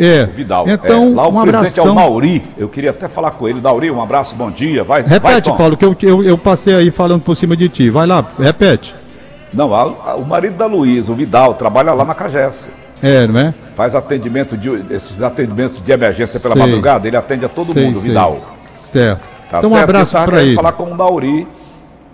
É. 0.00 0.24
Vidal. 0.24 0.66
Então, 0.66 1.12
é, 1.12 1.14
lá 1.14 1.26
o 1.26 1.28
um 1.28 1.42
presidente 1.42 1.78
abração. 1.78 1.86
é 1.86 1.90
o 1.90 1.94
Mauri. 1.94 2.42
Eu 2.56 2.68
queria 2.70 2.90
até 2.90 3.06
falar 3.06 3.32
com 3.32 3.46
ele. 3.46 3.60
Mauri, 3.60 3.90
um 3.90 4.00
abraço, 4.00 4.34
bom 4.34 4.50
dia. 4.50 4.82
Vai, 4.82 5.02
repete, 5.02 5.50
vai, 5.50 5.58
Paulo, 5.58 5.76
que 5.76 5.84
eu, 5.84 5.94
eu, 6.00 6.22
eu, 6.22 6.38
passei 6.38 6.74
aí 6.74 6.90
falando 6.90 7.20
por 7.20 7.36
cima 7.36 7.54
de 7.54 7.68
ti. 7.68 7.90
Vai 7.90 8.06
lá, 8.06 8.26
repete. 8.38 8.94
Não, 9.52 9.74
a, 9.74 9.82
a, 9.82 10.16
o 10.16 10.24
marido 10.24 10.56
da 10.56 10.64
Luísa, 10.64 11.12
o 11.12 11.14
Vidal, 11.14 11.52
trabalha 11.54 11.92
lá 11.92 12.04
na 12.04 12.14
Cagesse. 12.14 12.68
É, 13.02 13.26
não 13.26 13.38
é? 13.38 13.54
Faz 13.74 13.94
atendimento 13.94 14.56
de 14.56 14.70
esses 14.90 15.20
atendimentos 15.20 15.82
de 15.82 15.92
emergência 15.92 16.40
pela 16.40 16.54
sei. 16.54 16.62
madrugada, 16.62 17.06
ele 17.06 17.16
atende 17.16 17.44
a 17.44 17.48
todo 17.48 17.72
sei, 17.72 17.86
mundo, 17.86 17.98
o 17.98 18.00
Vidal. 18.00 18.40
Certo. 18.82 19.20
Tá 19.50 19.58
então 19.58 19.70
certo? 19.70 19.72
um 19.72 19.76
abraço 19.76 20.12
para 20.12 20.42
ele. 20.42 20.54
falar 20.54 20.72
com 20.72 20.84
o 20.84 20.96
Mauri 20.96 21.46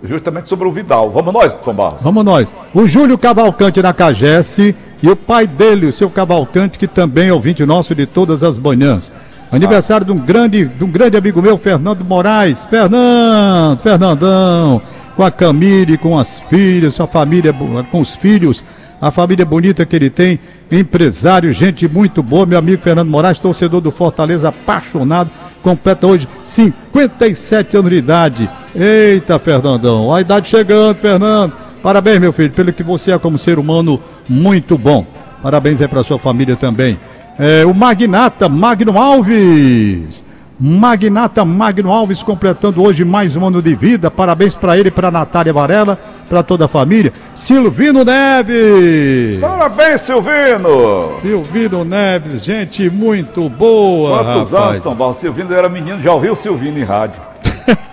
justamente 0.03 0.49
sobre 0.49 0.67
o 0.67 0.71
Vidal. 0.71 1.11
Vamos 1.11 1.33
nós, 1.33 1.55
Tom 1.55 1.75
Barros. 1.75 2.03
Vamos 2.03 2.25
nós. 2.25 2.47
O 2.75 2.87
Júlio 2.87 3.19
Cavalcante 3.19 3.81
na 3.83 3.93
Cagesse 3.93 4.75
e 5.03 5.09
o 5.09 5.17
pai 5.17 5.47
dele, 5.47 5.87
o 5.87 5.93
seu 5.93 6.09
Cavalcante, 6.09 6.79
que 6.79 6.87
também 6.87 7.29
é 7.29 7.33
ouvinte 7.33 7.65
nosso 7.65 7.95
de 7.95 8.07
todas 8.07 8.43
as 8.43 8.59
manhãs. 8.59 9.13
Aniversário 9.51 10.07
de 10.07 10.13
um 10.13 10.19
grande, 10.19 10.65
de 10.65 10.85
um 10.85 10.91
grande 10.91 11.17
amigo 11.17 11.41
meu, 11.41 11.57
Fernando 11.57 12.05
Moraes. 12.05 12.65
Fernando, 12.65 13.79
Fernandão, 13.79 14.83
com 15.15 15.23
a 15.23 15.31
Camille, 15.31 15.97
com 15.97 16.19
as 16.19 16.39
filhas, 16.51 16.95
sua 16.95 17.07
família, 17.07 17.55
com 17.91 18.01
os 18.01 18.15
filhos, 18.15 18.65
a 19.01 19.11
família 19.11 19.45
bonita 19.45 19.87
que 19.87 19.95
ele 19.95 20.11
tem, 20.11 20.41
empresário, 20.71 21.53
gente 21.53 21.87
muito 21.87 22.23
boa, 22.23 22.47
meu 22.47 22.59
amigo 22.59 22.83
Fernando 22.83 23.09
Moraes, 23.09 23.39
torcedor 23.39 23.81
do 23.81 23.91
Fortaleza, 23.91 24.49
apaixonado, 24.49 25.31
completa 25.63 26.07
hoje 26.07 26.29
57 26.43 27.77
anos 27.77 27.91
de 27.91 27.97
idade. 27.97 28.51
Eita, 28.75 29.39
Fernandão, 29.39 30.13
a 30.13 30.21
idade 30.21 30.49
chegando, 30.49 30.99
Fernando. 30.99 31.66
Parabéns, 31.87 32.19
meu 32.19 32.33
filho, 32.33 32.51
pelo 32.51 32.73
que 32.73 32.83
você 32.83 33.13
é 33.13 33.19
como 33.19 33.39
ser 33.39 33.61
humano 33.61 34.01
muito 34.29 34.77
bom. 34.77 35.07
Parabéns 35.41 35.81
aí 35.81 35.87
para 35.87 36.03
sua 36.03 36.19
família 36.19 36.57
também. 36.57 36.99
É, 37.39 37.65
o 37.65 37.73
Magnata 37.73 38.49
Magno 38.49 38.99
Alves. 38.99 40.25
Magnata 40.59 41.45
Magno 41.45 41.93
Alves 41.93 42.25
completando 42.25 42.83
hoje 42.83 43.05
mais 43.05 43.37
um 43.37 43.47
ano 43.47 43.63
de 43.63 43.77
vida. 43.77 44.11
Parabéns 44.11 44.53
para 44.57 44.77
ele, 44.77 44.91
para 44.91 45.13
Natália 45.13 45.53
Varela, 45.53 45.97
para 46.29 46.43
toda 46.43 46.65
a 46.65 46.69
família. 46.69 47.13
Silvino 47.37 48.03
Neves. 48.03 49.41
Parabéns, 49.41 50.01
Silvino! 50.01 51.09
Silvino 51.21 51.85
Neves, 51.85 52.43
gente 52.43 52.91
muito 52.91 53.49
boa. 53.49 54.25
Quantos 54.25 54.51
rapaz. 54.51 54.85
anos? 54.85 55.17
Silvino 55.19 55.55
era 55.55 55.69
menino, 55.69 56.03
já 56.03 56.13
ouviu 56.13 56.33
o 56.33 56.37
Silvino 56.37 56.81
em 56.81 56.85
rádio. 56.85 57.21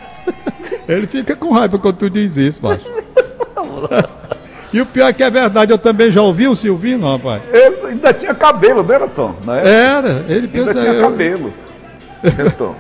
Ele 0.90 1.06
fica 1.06 1.36
com 1.36 1.52
raiva 1.52 1.78
quando 1.78 1.98
tu 1.98 2.10
diz 2.10 2.38
isso, 2.38 2.60
macho. 2.64 3.03
E 4.72 4.82
o 4.82 4.86
pior 4.86 5.08
é 5.08 5.14
que 5.14 5.24
é 5.24 5.30
verdade, 5.30 5.72
eu 5.72 5.78
também 5.78 6.12
já 6.12 6.22
ouvi 6.22 6.48
o 6.48 6.56
Silvino, 6.56 7.12
rapaz. 7.12 7.42
Ele 7.52 7.88
ainda 7.88 8.14
tinha 8.14 8.34
cabelo, 8.34 8.84
não 8.84 8.94
era, 8.96 9.08
Tom? 9.08 9.36
Na 9.46 9.58
época, 9.58 9.70
Era, 9.70 10.26
ele 10.28 10.50
ainda 10.54 10.66
pensa. 10.74 10.80
tinha 10.80 10.94
eu- 10.94 11.02
cabelo. 11.02 11.54
Tom. 12.58 12.76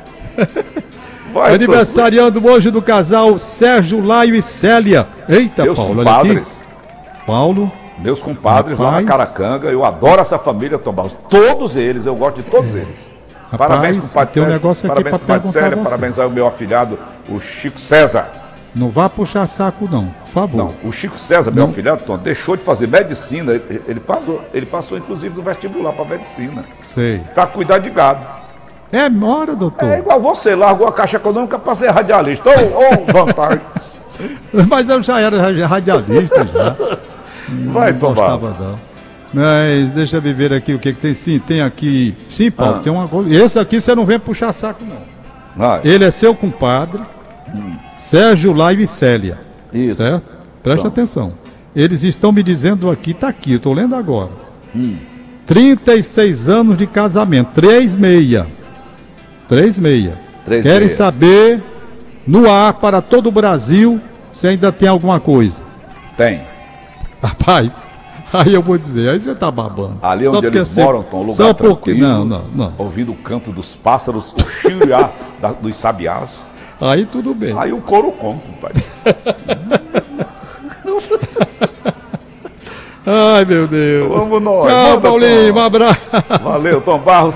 Vai, 1.33 1.49
Tom. 1.49 1.55
Aniversariando 1.55 2.45
hoje 2.47 2.69
do 2.71 2.81
casal 2.81 3.37
Sérgio 3.37 4.03
Laio 4.03 4.35
e 4.35 4.41
Célia. 4.41 5.07
Eita, 5.27 5.63
Meus 5.63 5.77
Paulo, 5.77 6.01
aqui. 6.01 6.09
compadres. 6.09 6.65
Paulo, 7.25 7.71
Meus 7.99 8.21
compadres 8.21 8.77
lá 8.77 8.91
na 8.91 8.97
Rapaz. 8.99 9.07
Caracanga, 9.33 9.69
eu 9.69 9.85
adoro 9.85 10.19
essa 10.19 10.37
família, 10.37 10.77
Tom 10.77 10.91
Barros. 10.91 11.15
Todos 11.29 11.77
eles, 11.77 12.05
eu 12.05 12.15
gosto 12.15 12.37
de 12.37 12.43
todos 12.49 12.73
eles. 12.73 13.13
Rapaz, 13.49 13.69
parabéns, 13.69 14.07
compadre 14.07 14.33
tem 14.33 14.43
um 14.43 14.45
Sérgio. 14.45 14.53
negócio 14.61 14.91
aqui 14.91 15.03
parabéns, 15.03 15.23
pra 15.25 15.35
compadre 15.37 15.51
Célia, 15.51 15.77
parabéns 15.83 16.19
ao 16.19 16.29
meu 16.29 16.47
afilhado, 16.47 16.97
o 17.29 17.39
Chico 17.39 17.79
César. 17.79 18.27
Não 18.75 18.89
vá 18.89 19.07
puxar 19.09 19.45
saco 19.47 19.87
não, 19.89 20.07
por 20.07 20.27
favor. 20.27 20.57
Não, 20.57 20.73
o 20.83 20.91
Chico 20.91 21.17
César, 21.19 21.51
meu 21.51 21.65
afilhado, 21.65 22.03
Tom, 22.05 22.17
deixou 22.17 22.55
de 22.57 22.63
fazer 22.63 22.87
medicina. 22.87 23.53
Ele, 23.53 23.81
ele 23.87 23.99
passou, 23.99 24.41
ele 24.53 24.65
passou, 24.65 24.97
inclusive, 24.97 25.35
no 25.35 25.43
vestibular 25.43 25.93
para 25.93 26.05
medicina. 26.05 26.63
Sei. 26.81 27.21
Para 27.33 27.47
cuidar 27.47 27.77
de 27.77 27.89
gado. 27.89 28.25
É 28.91 29.09
mora, 29.09 29.55
doutor. 29.55 29.89
É 29.89 29.99
igual 29.99 30.21
você, 30.21 30.55
largou 30.55 30.87
a 30.87 30.91
Caixa 30.91 31.17
Econômica 31.17 31.57
para 31.57 31.75
ser 31.75 31.89
radialista. 31.89 32.49
Ô, 32.49 32.53
ô, 32.53 33.25
vantagem. 33.25 33.61
Mas 34.69 34.87
eu 34.89 35.01
já 35.01 35.19
era 35.19 35.65
radialista 35.65 36.45
já. 36.45 36.75
Vai, 37.71 37.91
não 37.91 37.99
Tom 37.99 38.13
não. 38.13 38.79
Mas 39.33 39.91
deixa 39.91 40.17
eu 40.17 40.21
ver 40.21 40.53
aqui 40.53 40.73
o 40.73 40.79
que, 40.79 40.93
que 40.93 40.99
tem. 40.99 41.13
Sim, 41.13 41.39
tem 41.39 41.61
aqui. 41.61 42.15
Sim, 42.27 42.51
Paulo, 42.51 42.77
Ah. 42.77 42.79
tem 42.83 42.91
uma 42.91 43.07
coisa. 43.07 43.33
Esse 43.33 43.59
aqui 43.59 43.81
você 43.81 43.95
não 43.95 44.05
vem 44.05 44.19
puxar 44.19 44.53
saco, 44.53 44.83
não. 44.85 45.01
Vai. 45.55 45.81
Ele 45.83 46.05
é 46.05 46.11
seu 46.11 46.35
compadre, 46.35 47.01
Sérgio 47.97 48.53
Laio 48.53 48.81
e 48.81 48.87
Célia. 48.87 49.39
Isso. 49.73 50.01
Certo? 50.03 50.23
Preste 50.61 50.81
São. 50.81 50.87
atenção. 50.89 51.33
Eles 51.75 52.03
estão 52.03 52.31
me 52.31 52.43
dizendo 52.43 52.89
aqui, 52.89 53.13
tá 53.13 53.27
aqui, 53.29 53.53
eu 53.53 53.59
tô 53.59 53.73
lendo 53.73 53.95
agora. 53.95 54.29
Hum. 54.75 54.95
36 55.45 56.47
anos 56.49 56.77
de 56.77 56.87
casamento, 56.87 57.51
3 57.53 57.95
meia. 57.95 58.47
3 59.47 59.77
meia. 59.79 60.17
Três 60.45 60.63
Querem 60.63 60.79
meia. 60.87 60.95
saber 60.95 61.63
no 62.25 62.49
ar 62.49 62.73
para 62.75 63.01
todo 63.01 63.27
o 63.27 63.31
Brasil 63.31 63.99
se 64.31 64.47
ainda 64.47 64.71
tem 64.71 64.87
alguma 64.87 65.19
coisa. 65.19 65.61
Tem. 66.15 66.41
Rapaz, 67.21 67.81
aí 68.31 68.53
eu 68.53 68.61
vou 68.61 68.77
dizer, 68.77 69.09
aí 69.09 69.19
você 69.19 69.33
tá 69.35 69.49
babando. 69.51 69.97
Ali 70.01 70.27
onde 70.27 70.45
eles 70.47 70.67
você- 70.67 70.83
moram, 70.83 71.03
Tom, 71.03 71.21
lugar 71.21 71.33
Só 71.33 71.53
porque. 71.53 71.91
tranquilo, 71.93 72.07
Não, 72.07 72.25
não, 72.25 72.45
não. 72.55 72.73
Ouvindo 72.77 73.11
o 73.11 73.15
canto 73.15 73.51
dos 73.51 73.75
pássaros, 73.75 74.33
o 74.33 74.49
chiriá 74.61 75.11
da- 75.41 75.51
dos 75.53 75.75
sabiás. 75.75 76.45
Aí 76.83 77.05
tudo 77.05 77.33
bem. 77.33 77.57
Aí 77.57 77.71
o 77.71 77.79
couro 77.79 78.11
come, 78.11 78.41
compadre. 78.41 78.83
Ai, 83.05 83.45
meu 83.45 83.67
Deus. 83.67 84.09
Vamos 84.09 84.41
nós. 84.41 84.65
Tchau, 84.65 84.89
Manda, 84.89 85.01
Paulinho. 85.01 85.53
Tom. 85.53 85.59
Um 85.59 85.63
abraço. 85.63 86.01
Valeu, 86.43 86.81
Tom 86.81 86.99
Barros. 86.99 87.35